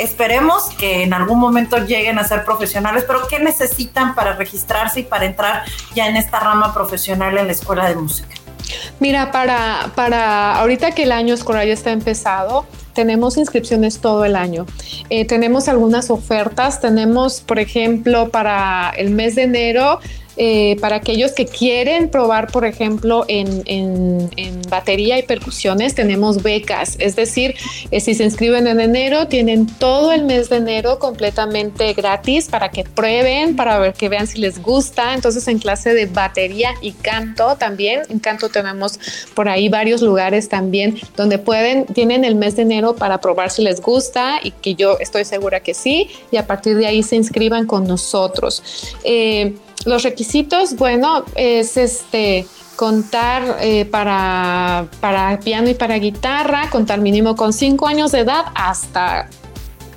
esperemos 0.00 0.70
que 0.70 1.04
en 1.04 1.14
algún 1.14 1.38
momento 1.38 1.78
lleguen 1.78 2.18
a 2.18 2.24
ser 2.24 2.44
profesionales, 2.44 3.04
pero 3.06 3.28
¿qué 3.28 3.38
necesitan 3.38 4.12
para 4.16 4.34
registrarse 4.34 5.00
y 5.00 5.02
para 5.04 5.24
entrar 5.24 5.62
ya 5.94 6.08
en 6.08 6.16
esta 6.16 6.40
rama 6.40 6.74
profesional 6.74 7.38
en 7.38 7.46
la 7.46 7.52
escuela 7.52 7.88
de 7.88 7.94
música? 7.94 8.34
Mira, 8.98 9.30
para, 9.30 9.92
para 9.94 10.56
ahorita 10.56 10.92
que 10.92 11.04
el 11.04 11.12
año 11.12 11.34
escolar 11.34 11.64
ya 11.64 11.72
está 11.72 11.92
empezado, 11.92 12.66
tenemos 12.94 13.36
inscripciones 13.36 14.00
todo 14.00 14.24
el 14.24 14.36
año. 14.36 14.66
Eh, 15.10 15.24
tenemos 15.26 15.68
algunas 15.68 16.10
ofertas. 16.10 16.80
Tenemos, 16.80 17.40
por 17.40 17.58
ejemplo, 17.58 18.28
para 18.30 18.90
el 18.96 19.10
mes 19.10 19.34
de 19.34 19.42
enero 19.42 20.00
eh, 20.36 20.76
para 20.80 20.96
aquellos 20.96 21.32
que 21.32 21.46
quieren 21.46 22.08
probar, 22.08 22.50
por 22.50 22.64
ejemplo, 22.64 23.24
en, 23.28 23.62
batería 24.68 25.18
y 25.18 25.22
percusiones, 25.22 25.94
tenemos 25.94 26.42
becas. 26.42 26.96
Es 26.98 27.14
decir, 27.14 27.54
eh, 27.90 28.00
si 28.00 28.14
se 28.14 28.24
inscriben 28.24 28.66
en 28.66 28.80
enero, 28.80 29.28
tienen 29.28 29.66
todo 29.66 30.12
el 30.12 30.24
mes 30.24 30.48
de 30.48 30.56
enero 30.56 30.98
completamente 30.98 31.92
gratis 31.92 32.48
para 32.48 32.70
que 32.70 32.84
prueben, 32.84 33.54
para 33.54 33.78
ver 33.78 33.92
que 33.92 34.08
vean 34.08 34.26
si 34.26 34.38
les 34.38 34.62
gusta. 34.62 35.14
Entonces, 35.14 35.46
en 35.48 35.58
clase 35.58 35.92
de 35.92 36.06
batería 36.06 36.70
y 36.80 36.92
canto 36.92 37.56
también, 37.56 38.02
en 38.08 38.18
canto 38.18 38.48
tenemos 38.48 38.98
por 39.34 39.48
ahí 39.48 39.68
varios 39.68 40.00
lugares 40.00 40.48
también 40.48 40.98
donde 41.16 41.38
pueden, 41.38 41.84
tienen 41.86 42.24
el 42.24 42.34
mes 42.34 42.56
de 42.56 42.62
enero 42.62 42.96
para 42.96 43.20
probar 43.20 43.50
si 43.50 43.62
les 43.62 43.80
gusta 43.80 44.40
y 44.42 44.52
que 44.52 44.74
yo 44.74 44.98
estoy 45.00 45.24
segura 45.24 45.60
que 45.60 45.74
sí, 45.74 46.08
y 46.30 46.36
a 46.36 46.46
partir 46.46 46.76
de 46.76 46.86
ahí 46.86 47.02
se 47.02 47.16
inscriban 47.16 47.66
con 47.66 47.86
nosotros. 47.86 48.62
Eh, 49.04 49.54
los 49.84 50.02
requisitos, 50.02 50.76
bueno, 50.76 51.24
es 51.34 51.76
este 51.76 52.46
contar 52.76 53.58
eh, 53.60 53.84
para, 53.84 54.86
para 55.00 55.38
piano 55.40 55.68
y 55.68 55.74
para 55.74 55.98
guitarra, 55.98 56.68
contar 56.70 57.00
mínimo 57.00 57.36
con 57.36 57.52
cinco 57.52 57.86
años 57.86 58.12
de 58.12 58.20
edad 58.20 58.46
hasta 58.54 59.28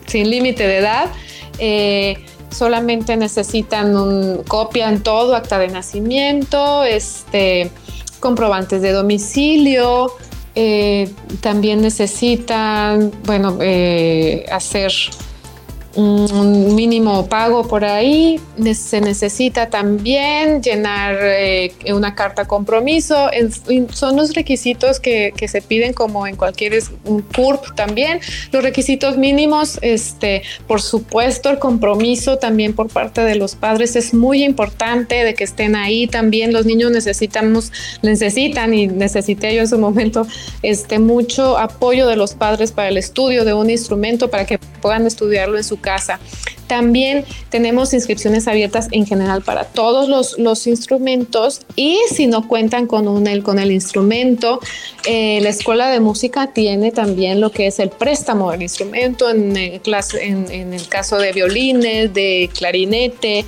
sin 0.06 0.30
límite 0.30 0.68
de 0.68 0.78
edad. 0.78 1.10
Eh, 1.58 2.26
solamente 2.52 3.18
necesitan 3.18 3.96
un 3.96 4.44
copia 4.44 4.90
en 4.90 5.02
todo, 5.02 5.36
acta 5.36 5.58
de 5.58 5.70
nacimiento, 5.70 6.84
este, 6.84 7.72
comprobantes 8.20 8.82
de 8.82 8.92
domicilio. 8.92 10.12
Eh, 10.54 11.12
también 11.42 11.82
necesitan, 11.82 13.12
bueno, 13.26 13.58
hacer 14.52 14.92
un 15.96 16.76
mínimo 16.76 17.28
pago 17.28 17.68
por 17.68 17.86
ahí. 17.86 18.40
Se 18.74 19.02
necesita 19.02 19.70
también 19.70 20.62
llenar 20.62 21.18
eh, 21.22 21.72
una 21.94 22.16
carta 22.16 22.46
compromiso. 22.46 23.30
son 23.92 24.16
los 24.18 24.34
requisitos 24.34 25.00
que, 25.00 25.34
se 25.46 25.62
piden 25.62 25.94
como 25.94 26.28
en 26.28 26.36
cualquier 26.36 26.74
CURP 27.36 27.76
también. 27.76 28.20
Los 28.52 28.64
requisitos 28.64 29.18
mínimos, 29.18 29.80
este, 29.82 30.42
por 30.68 30.82
supuesto, 30.82 31.50
el 31.50 31.60
compromiso 31.60 32.38
también 32.38 32.74
por 32.74 32.90
parte 32.90 33.22
de 33.22 33.36
los 33.36 33.56
padres 33.56 33.96
es 33.96 34.14
muy 34.14 34.44
importante 34.44 35.24
de 35.24 35.34
que 35.34 35.44
estén 35.44 35.76
ahí 35.76 36.08
también. 36.08 36.52
Los 36.52 36.66
niños 36.66 36.92
necesitamos, 36.92 37.72
necesitan 38.02 38.74
y 38.74 38.88
necesité 38.88 39.56
yo 39.56 39.62
en 39.62 39.68
su 39.68 39.78
momento 39.78 40.28
este, 40.62 41.00
mucho 41.00 41.58
apoyo 41.58 42.08
de 42.08 42.16
los 42.16 42.34
padres 42.34 42.72
para 42.72 42.90
el 42.90 42.98
estudio 42.98 43.46
de 43.46 43.54
un 43.54 43.70
instrumento 43.70 44.30
para 44.30 44.46
que 44.46 44.58
puedan 44.82 45.06
estudiarlo 45.08 45.58
en 45.58 45.64
su 45.64 45.80
casa. 45.86 46.20
También 46.68 47.26
tenemos 47.50 47.94
inscripciones 47.94 48.48
abiertas 48.48 48.88
en 48.92 49.06
general 49.06 49.44
para 49.44 49.66
todos 49.66 50.10
los, 50.10 50.40
los 50.40 50.66
instrumentos 50.66 51.62
y 51.76 52.00
si 52.10 52.26
no 52.26 52.48
cuentan 52.48 52.88
con, 52.88 53.08
un, 53.08 53.28
el, 53.28 53.44
con 53.44 53.60
el 53.60 53.72
instrumento, 53.72 54.60
eh, 55.06 55.40
la 55.42 55.50
escuela 55.50 55.90
de 55.90 56.00
música 56.00 56.52
tiene 56.54 56.92
también 56.92 57.40
lo 57.40 57.52
que 57.52 57.68
es 57.68 57.78
el 57.80 57.90
préstamo 57.90 58.52
del 58.52 58.64
instrumento 58.64 59.30
en 59.30 59.56
el, 59.56 59.82
en, 60.20 60.52
en 60.52 60.74
el 60.74 60.88
caso 60.88 61.18
de 61.18 61.32
violines, 61.32 62.12
de 62.14 62.50
clarinete, 62.58 63.46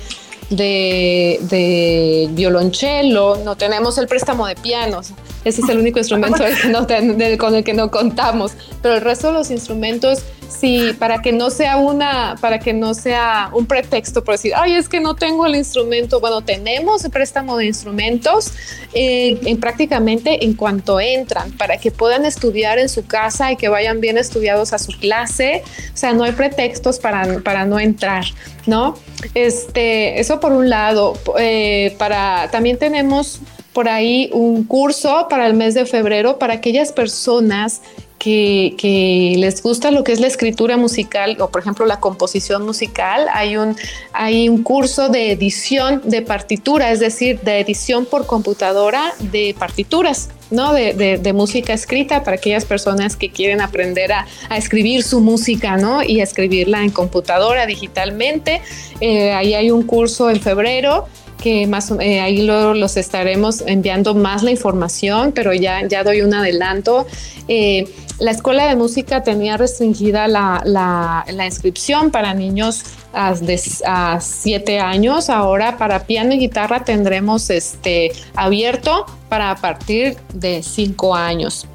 de, 0.50 1.38
de, 1.42 2.28
violonchelo, 2.32 3.38
no 3.44 3.56
tenemos 3.56 3.98
el 3.98 4.06
préstamo 4.06 4.46
de 4.46 4.54
pianos. 4.54 5.10
Ese 5.44 5.60
es 5.60 5.68
el 5.68 5.78
único 5.78 5.98
instrumento 5.98 6.38
con 7.38 7.54
el 7.54 7.64
que 7.64 7.74
no 7.74 7.90
contamos. 7.90 8.52
Pero 8.82 8.94
el 8.94 9.00
resto 9.00 9.28
de 9.28 9.34
los 9.34 9.50
instrumentos 9.50 10.20
Sí, 10.48 10.92
para 10.98 11.20
que 11.20 11.32
no 11.32 11.50
sea 11.50 11.76
una, 11.76 12.36
para 12.40 12.58
que 12.58 12.72
no 12.72 12.94
sea 12.94 13.50
un 13.52 13.66
pretexto 13.66 14.24
por 14.24 14.34
decir, 14.34 14.52
ay, 14.56 14.74
es 14.74 14.88
que 14.88 14.98
no 14.98 15.14
tengo 15.14 15.46
el 15.46 15.54
instrumento. 15.54 16.20
Bueno, 16.20 16.42
tenemos 16.42 17.04
el 17.04 17.10
préstamo 17.10 17.56
de 17.56 17.66
instrumentos 17.66 18.52
eh, 18.94 19.38
en 19.44 19.60
prácticamente 19.60 20.44
en 20.44 20.54
cuanto 20.54 21.00
entran, 21.00 21.52
para 21.52 21.76
que 21.76 21.90
puedan 21.90 22.24
estudiar 22.24 22.78
en 22.78 22.88
su 22.88 23.06
casa 23.06 23.52
y 23.52 23.56
que 23.56 23.68
vayan 23.68 24.00
bien 24.00 24.16
estudiados 24.16 24.72
a 24.72 24.78
su 24.78 24.92
clase. 24.98 25.62
O 25.92 25.96
sea, 25.96 26.12
no 26.12 26.24
hay 26.24 26.32
pretextos 26.32 26.98
para, 26.98 27.40
para 27.40 27.66
no 27.66 27.78
entrar, 27.78 28.24
¿no? 28.66 28.94
Este, 29.34 30.18
eso 30.18 30.40
por 30.40 30.52
un 30.52 30.70
lado. 30.70 31.18
Eh, 31.38 31.94
para, 31.98 32.48
también 32.50 32.78
tenemos 32.78 33.40
por 33.72 33.88
ahí 33.88 34.30
un 34.32 34.64
curso 34.64 35.26
para 35.28 35.46
el 35.46 35.54
mes 35.54 35.74
de 35.74 35.86
febrero 35.86 36.38
para 36.38 36.54
aquellas 36.54 36.90
personas 36.90 37.82
que, 38.18 39.34
les 39.38 39.62
gusta 39.62 39.90
lo 39.90 40.04
que 40.04 40.12
es 40.12 40.20
la 40.20 40.26
escritura 40.26 40.76
musical 40.76 41.36
o 41.40 41.48
por 41.48 41.62
ejemplo 41.62 41.86
la 41.86 42.00
composición 42.00 42.66
musical, 42.66 43.26
hay 43.32 43.56
un, 43.56 43.76
hay 44.12 44.48
un 44.48 44.62
curso 44.62 45.08
de 45.08 45.32
edición 45.32 46.02
de 46.04 46.22
partitura, 46.22 46.90
es 46.90 47.00
decir, 47.00 47.40
de 47.40 47.60
edición 47.60 48.06
por 48.06 48.26
computadora 48.26 49.14
de 49.20 49.54
partituras. 49.58 50.30
¿no? 50.50 50.72
De, 50.72 50.94
de, 50.94 51.32
música 51.34 51.74
escrita 51.74 52.24
para 52.24 52.38
aquellas 52.38 52.64
personas 52.64 53.16
que 53.16 53.28
quieren 53.28 53.60
aprender 53.60 54.12
a, 54.12 54.26
a, 54.48 54.56
escribir 54.56 55.02
su 55.02 55.20
música 55.20 55.76
¿no? 55.76 56.02
y 56.02 56.20
a 56.20 56.24
escribirla 56.24 56.82
en 56.82 56.90
computadora 56.90 57.66
digitalmente. 57.66 58.62
Eh, 59.02 59.32
ahí 59.32 59.52
hay 59.52 59.70
un 59.70 59.82
curso 59.82 60.30
en 60.30 60.40
febrero 60.40 61.06
que 61.42 61.66
más 61.66 61.90
eh, 62.00 62.20
ahí 62.20 62.42
lo, 62.42 62.74
los 62.74 62.96
estaremos 62.96 63.62
enviando 63.66 64.14
más 64.14 64.42
la 64.42 64.50
información, 64.50 65.32
pero 65.32 65.52
ya, 65.54 65.86
ya 65.86 66.04
doy 66.04 66.22
un 66.22 66.34
adelanto. 66.34 67.06
Eh, 67.46 67.88
la 68.18 68.32
escuela 68.32 68.66
de 68.66 68.74
música 68.74 69.22
tenía 69.22 69.56
restringida 69.56 70.26
la, 70.26 70.60
la, 70.64 71.24
la 71.32 71.46
inscripción 71.46 72.10
para 72.10 72.34
niños 72.34 72.82
a, 73.12 73.34
de, 73.34 73.60
a 73.86 74.20
siete 74.20 74.80
años. 74.80 75.30
Ahora 75.30 75.78
para 75.78 76.04
piano 76.04 76.34
y 76.34 76.38
guitarra 76.38 76.84
tendremos 76.84 77.48
este 77.48 78.10
abierto 78.34 79.06
para 79.28 79.52
a 79.52 79.56
partir 79.56 80.16
de 80.34 80.62
cinco 80.64 81.14
años. 81.14 81.66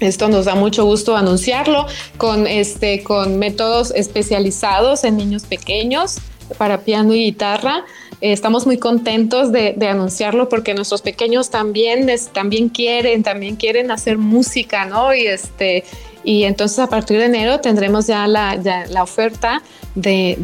Esto 0.00 0.28
nos 0.28 0.44
da 0.46 0.54
mucho 0.54 0.84
gusto 0.84 1.16
anunciarlo 1.16 1.86
con, 2.16 2.46
este, 2.46 3.02
con 3.02 3.38
métodos 3.38 3.92
especializados 3.94 5.04
en 5.04 5.16
niños 5.16 5.44
pequeños 5.44 6.18
para 6.58 6.82
piano 6.82 7.14
y 7.14 7.24
guitarra. 7.24 7.84
Eh, 8.20 8.32
estamos 8.32 8.66
muy 8.66 8.78
contentos 8.78 9.52
de, 9.52 9.76
anunciarlo 9.88 10.48
porque 10.48 10.74
nuestros 10.74 11.02
pequeños 11.02 11.50
también, 11.50 12.10
también 12.32 12.68
quieren, 12.68 13.22
también 13.22 13.56
quieren 13.56 13.90
hacer 13.90 14.18
música, 14.18 14.86
¿no? 14.86 15.14
Y 15.14 15.26
este, 15.26 15.84
y 16.24 16.44
entonces 16.44 16.78
a 16.80 16.88
partir 16.88 17.18
de 17.18 17.26
enero 17.26 17.60
tendremos 17.60 18.06
ya 18.08 18.26
la, 18.26 18.56
la 18.88 19.02
oferta 19.02 19.62
de, 19.94 20.36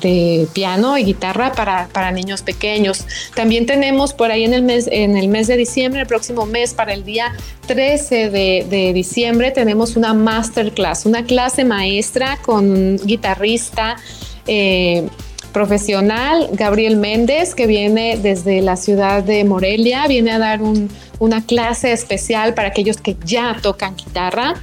de, 0.00 0.48
piano 0.52 0.98
y 0.98 1.04
guitarra 1.04 1.52
para, 1.52 1.88
para, 1.92 2.10
niños 2.10 2.42
pequeños. 2.42 3.06
También 3.34 3.66
tenemos 3.66 4.12
por 4.12 4.30
ahí 4.30 4.44
en 4.44 4.54
el 4.54 4.62
mes, 4.62 4.88
en 4.90 5.16
el 5.16 5.28
mes 5.28 5.46
de 5.46 5.56
diciembre, 5.56 6.00
el 6.00 6.06
próximo 6.06 6.46
mes, 6.46 6.74
para 6.74 6.94
el 6.94 7.04
día 7.04 7.32
13 7.66 8.30
de, 8.30 8.92
diciembre, 8.94 9.50
tenemos 9.50 9.96
una 9.96 10.14
masterclass, 10.14 11.06
una 11.06 11.24
clase 11.24 11.64
maestra 11.64 12.38
con 12.42 12.96
guitarrista. 12.96 13.96
Eh, 14.46 15.06
profesional, 15.54 16.48
Gabriel 16.52 16.96
Méndez, 16.96 17.54
que 17.54 17.66
viene 17.66 18.18
desde 18.18 18.60
la 18.60 18.76
ciudad 18.76 19.22
de 19.22 19.44
Morelia, 19.44 20.06
viene 20.08 20.32
a 20.32 20.38
dar 20.38 20.60
una 21.20 21.46
clase 21.46 21.92
especial 21.92 22.54
para 22.54 22.68
aquellos 22.68 22.98
que 22.98 23.16
ya 23.24 23.56
tocan 23.62 23.94
guitarra, 23.96 24.54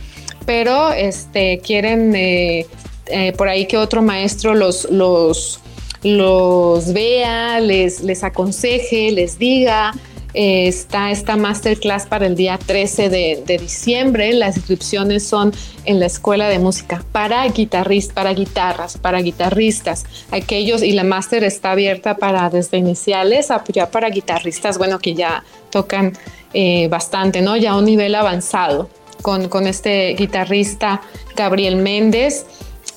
pero 0.46 0.92
este, 0.92 1.60
quieren 1.60 2.14
eh, 2.14 2.68
eh, 3.08 3.32
por 3.38 3.48
ahí 3.48 3.68
que 3.68 3.78
otro 3.78 4.02
maestro 4.02 4.54
los, 4.54 4.86
los, 4.92 5.62
los 6.04 6.92
vea, 6.92 7.62
les, 7.62 8.02
les 8.02 8.24
aconseje, 8.24 9.12
les 9.12 9.40
diga. 9.40 9.94
Eh, 10.34 10.68
está 10.68 11.12
esta 11.12 11.36
masterclass 11.36 12.06
para 12.06 12.26
el 12.26 12.36
día 12.36 12.58
13 12.58 13.10
de, 13.10 13.58
diciembre. 13.60 14.34
Las 14.34 14.58
inscripciones 14.58 15.28
son 15.28 15.54
en 15.86 16.00
la 16.00 16.06
Escuela 16.06 16.48
de 16.48 16.60
Música 16.60 17.04
para 17.12 17.46
guitarristas, 17.48 18.14
para 18.14 18.34
guitarras, 18.34 18.98
para 18.98 19.22
guitarristas. 19.22 20.06
Aquellos 20.32 20.84
y 20.84 20.94
la 20.94 21.04
máster 21.04 21.44
está 21.44 21.72
abierta 21.72 22.18
para 22.18 22.50
desde 22.50 22.78
iniciales 22.78 23.50
ya 23.74 23.90
para 23.90 24.10
guitarristas, 24.10 24.78
bueno, 24.78 25.00
que 25.00 25.14
ya 25.14 25.44
tocan 25.70 26.14
eh, 26.54 26.88
bastante, 26.88 27.42
¿no? 27.42 27.58
Ya 27.58 27.72
a 27.72 27.78
un 27.78 27.86
nivel 27.86 28.16
avanzado 28.16 28.90
con, 29.22 29.50
con 29.50 29.68
este 29.68 30.14
guitarrista 30.14 31.02
Gabriel 31.36 31.78
Méndez. 31.78 32.46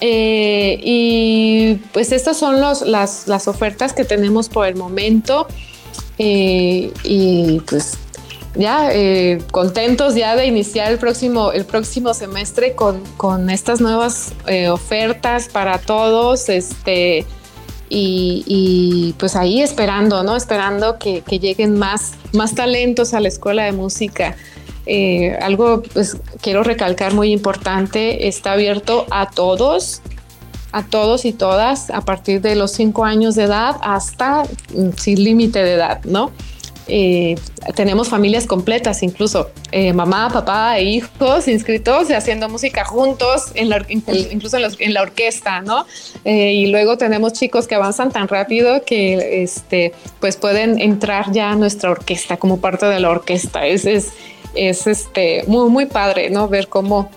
Eh, 0.00 0.80
y 0.82 1.74
pues 1.92 2.12
estas 2.12 2.36
son 2.36 2.60
los, 2.60 2.82
las, 2.82 3.26
las 3.26 3.48
ofertas 3.48 3.92
que 3.92 4.04
tenemos 4.04 4.48
por 4.48 4.66
el 4.66 4.74
momento. 4.74 5.46
Eh, 6.18 6.92
y 7.02 7.60
pues 7.60 7.98
ya 8.54 8.92
eh, 8.92 9.42
contentos 9.50 10.14
ya 10.14 10.36
de 10.36 10.46
iniciar 10.46 10.92
el 10.92 10.98
próximo, 10.98 11.50
el 11.50 11.64
próximo 11.64 12.14
semestre 12.14 12.74
con, 12.74 13.02
con 13.16 13.50
estas 13.50 13.80
nuevas 13.80 14.32
eh, 14.46 14.68
ofertas 14.68 15.48
para 15.48 15.78
todos. 15.78 16.48
Este, 16.48 17.26
y, 17.96 19.14
pues 19.18 19.36
ahí 19.36 19.62
esperando, 19.62 20.24
¿no? 20.24 20.34
Esperando 20.34 20.98
que, 20.98 21.22
lleguen 21.38 21.78
más, 21.78 22.14
más 22.32 22.54
talentos 22.54 23.14
a 23.14 23.20
la 23.20 23.28
escuela 23.28 23.64
de 23.64 23.72
música. 23.72 24.36
algo 25.40 25.82
pues 25.92 26.16
quiero 26.40 26.64
recalcar 26.64 27.14
muy 27.14 27.30
importante, 27.30 28.26
está 28.26 28.52
abierto 28.52 29.06
a 29.10 29.30
todos, 29.30 30.02
a 30.74 30.82
todos 30.82 31.24
y 31.24 31.32
todas 31.32 31.88
a 31.90 32.00
partir 32.00 32.40
de 32.40 32.56
los 32.56 32.72
cinco 32.72 33.04
años 33.04 33.36
de 33.36 33.44
edad 33.44 33.76
hasta 33.80 34.42
mm, 34.42 34.90
sin 34.96 35.22
límite 35.22 35.62
de 35.62 35.74
edad, 35.74 36.04
¿no? 36.04 36.32
Eh, 36.86 37.36
tenemos 37.76 38.08
familias 38.08 38.46
completas, 38.46 39.02
incluso 39.02 39.50
eh, 39.72 39.94
mamá, 39.94 40.28
papá 40.30 40.76
e 40.78 40.84
hijos 40.84 41.48
inscritos 41.48 42.10
y 42.10 42.12
haciendo 42.12 42.48
música 42.48 42.84
juntos, 42.84 43.52
en 43.54 43.70
la, 43.70 43.86
incluso 43.88 44.58
en, 44.58 44.92
la 44.92 45.02
orquesta, 45.02 45.62
¿no? 45.62 45.86
Eh, 46.24 46.52
y 46.52 46.66
luego 46.66 46.98
tenemos 46.98 47.32
chicos 47.32 47.66
que 47.66 47.76
avanzan 47.76 48.10
tan 48.10 48.28
rápido 48.28 48.84
que 48.84 49.42
este, 49.42 49.94
pues 50.20 50.36
pueden 50.36 50.78
entrar 50.78 51.32
ya 51.32 51.52
a 51.52 51.54
nuestra 51.54 51.90
orquesta 51.90 52.36
como 52.36 52.60
parte 52.60 52.84
de 52.84 53.00
la 53.00 53.10
orquesta. 53.10 53.64
Es, 53.66 53.86
es, 53.86 54.12
es 54.54 54.86
este, 54.86 55.44
muy, 55.46 55.70
muy 55.70 55.86
padre, 55.86 56.28
¿no? 56.28 56.48
Ver 56.48 56.68
cómo 56.68 57.08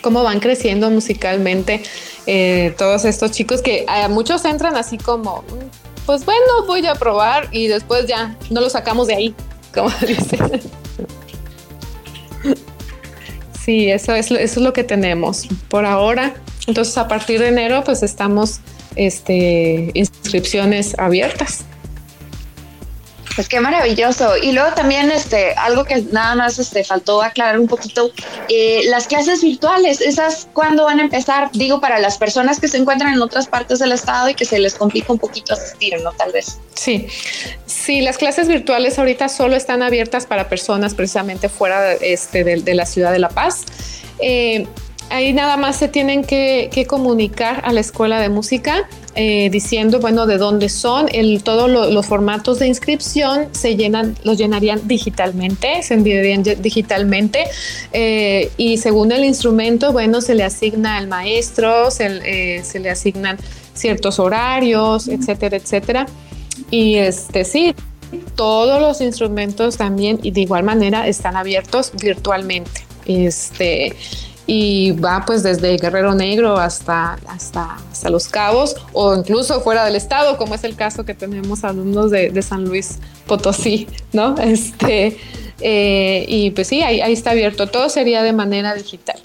cómo 0.00 0.22
van 0.22 0.40
creciendo 0.40 0.90
musicalmente 0.90 1.82
eh, 2.26 2.74
todos 2.78 3.04
estos 3.04 3.30
chicos 3.30 3.62
que 3.62 3.84
a 3.88 4.08
muchos 4.08 4.44
entran 4.44 4.76
así 4.76 4.98
como, 4.98 5.44
pues 6.06 6.24
bueno, 6.24 6.66
voy 6.66 6.86
a 6.86 6.94
probar 6.94 7.48
y 7.52 7.68
después 7.68 8.06
ya 8.06 8.36
no 8.50 8.60
lo 8.60 8.70
sacamos 8.70 9.06
de 9.06 9.14
ahí, 9.14 9.34
como 9.74 9.90
dicen. 10.06 10.60
Sí, 13.62 13.90
eso 13.90 14.14
es, 14.14 14.30
eso 14.30 14.38
es 14.38 14.56
lo 14.56 14.72
que 14.72 14.84
tenemos 14.84 15.46
por 15.68 15.84
ahora. 15.84 16.34
Entonces, 16.66 16.96
a 16.98 17.08
partir 17.08 17.40
de 17.40 17.48
enero, 17.48 17.82
pues 17.84 18.02
estamos 18.02 18.60
este, 18.96 19.90
inscripciones 19.94 20.98
abiertas. 20.98 21.64
Pues 23.34 23.48
qué 23.48 23.60
maravilloso. 23.60 24.36
Y 24.36 24.52
luego 24.52 24.74
también 24.74 25.10
este, 25.10 25.52
algo 25.54 25.84
que 25.84 26.02
nada 26.10 26.34
más 26.34 26.58
este, 26.58 26.84
faltó 26.84 27.22
aclarar 27.22 27.58
un 27.58 27.68
poquito, 27.68 28.10
eh, 28.48 28.82
las 28.86 29.06
clases 29.06 29.42
virtuales, 29.42 30.00
esas 30.00 30.48
cuándo 30.52 30.84
van 30.84 30.98
a 30.98 31.02
empezar, 31.02 31.50
digo, 31.52 31.80
para 31.80 31.98
las 32.00 32.18
personas 32.18 32.58
que 32.58 32.68
se 32.68 32.76
encuentran 32.76 33.14
en 33.14 33.22
otras 33.22 33.46
partes 33.46 33.78
del 33.78 33.92
estado 33.92 34.28
y 34.28 34.34
que 34.34 34.44
se 34.44 34.58
les 34.58 34.74
complica 34.74 35.12
un 35.12 35.18
poquito 35.18 35.54
asistir, 35.54 35.94
¿no? 36.02 36.12
Tal 36.12 36.32
vez. 36.32 36.58
Sí, 36.74 37.06
sí, 37.66 38.00
las 38.00 38.18
clases 38.18 38.48
virtuales 38.48 38.98
ahorita 38.98 39.28
solo 39.28 39.56
están 39.56 39.82
abiertas 39.82 40.26
para 40.26 40.48
personas 40.48 40.94
precisamente 40.94 41.48
fuera 41.48 41.80
de, 41.82 42.12
este, 42.12 42.42
de, 42.44 42.74
la 42.74 42.86
ciudad 42.86 43.12
de 43.12 43.20
La 43.20 43.28
Paz. 43.28 43.64
Eh, 44.18 44.66
ahí 45.10 45.32
nada 45.32 45.56
más 45.56 45.76
se 45.76 45.88
tienen 45.88 46.24
que, 46.24 46.70
comunicar 46.88 47.60
a 47.64 47.72
la 47.72 47.80
escuela 47.80 48.20
de 48.20 48.28
música 48.28 48.88
eh, 49.14 49.50
diciendo, 49.50 50.00
bueno, 50.00 50.26
de 50.26 50.38
dónde 50.38 50.68
son. 50.68 51.08
El, 51.12 51.42
todos 51.42 51.68
los 51.68 52.06
formatos 52.06 52.58
de 52.58 52.68
inscripción 52.68 53.48
se 53.52 53.76
llenan, 53.76 54.16
los 54.24 54.38
llenarían 54.38 54.86
digitalmente, 54.88 55.82
se 55.82 55.94
enviarían 55.94 56.42
digitalmente 56.42 57.44
eh, 57.92 58.50
y 58.56 58.78
según 58.78 59.12
el 59.12 59.24
instrumento, 59.24 59.92
bueno, 59.92 60.20
se 60.20 60.34
le 60.34 60.44
asigna 60.44 60.96
al 60.96 61.08
maestro, 61.08 61.90
se, 61.90 62.06
eh, 62.24 62.64
se 62.64 62.78
le 62.78 62.90
asignan 62.90 63.36
ciertos 63.74 64.18
horarios, 64.18 65.08
etcétera, 65.08 65.56
etcétera. 65.56 66.06
Y 66.70 66.96
este 66.96 67.44
sí, 67.44 67.74
todos 68.36 68.80
los 68.80 69.00
instrumentos 69.00 69.76
también 69.76 70.18
y 70.22 70.30
de 70.30 70.42
igual 70.42 70.62
manera 70.62 71.06
están 71.06 71.36
abiertos 71.36 71.92
virtualmente. 72.00 72.84
Este, 73.06 73.96
y 74.52 74.90
va 74.90 75.22
pues 75.24 75.44
desde 75.44 75.76
Guerrero 75.76 76.12
Negro 76.12 76.56
hasta, 76.56 77.16
hasta, 77.28 77.76
hasta 77.92 78.10
Los 78.10 78.26
Cabos 78.26 78.74
o 78.92 79.14
incluso 79.14 79.60
fuera 79.60 79.84
del 79.84 79.94
estado, 79.94 80.36
como 80.38 80.56
es 80.56 80.64
el 80.64 80.74
caso 80.74 81.04
que 81.04 81.14
tenemos 81.14 81.62
alumnos 81.62 82.10
de, 82.10 82.42
San 82.42 82.64
Luis 82.64 82.98
Potosí, 83.28 83.86
¿no? 84.12 84.34
Este, 84.38 85.16
eh, 85.60 86.24
y 86.26 86.50
pues 86.50 86.66
sí, 86.66 86.82
ahí, 86.82 87.00
ahí 87.00 87.12
está 87.12 87.30
abierto, 87.30 87.68
todo 87.68 87.88
sería 87.88 88.24
de 88.24 88.32
manera 88.32 88.74
digital. 88.74 89.20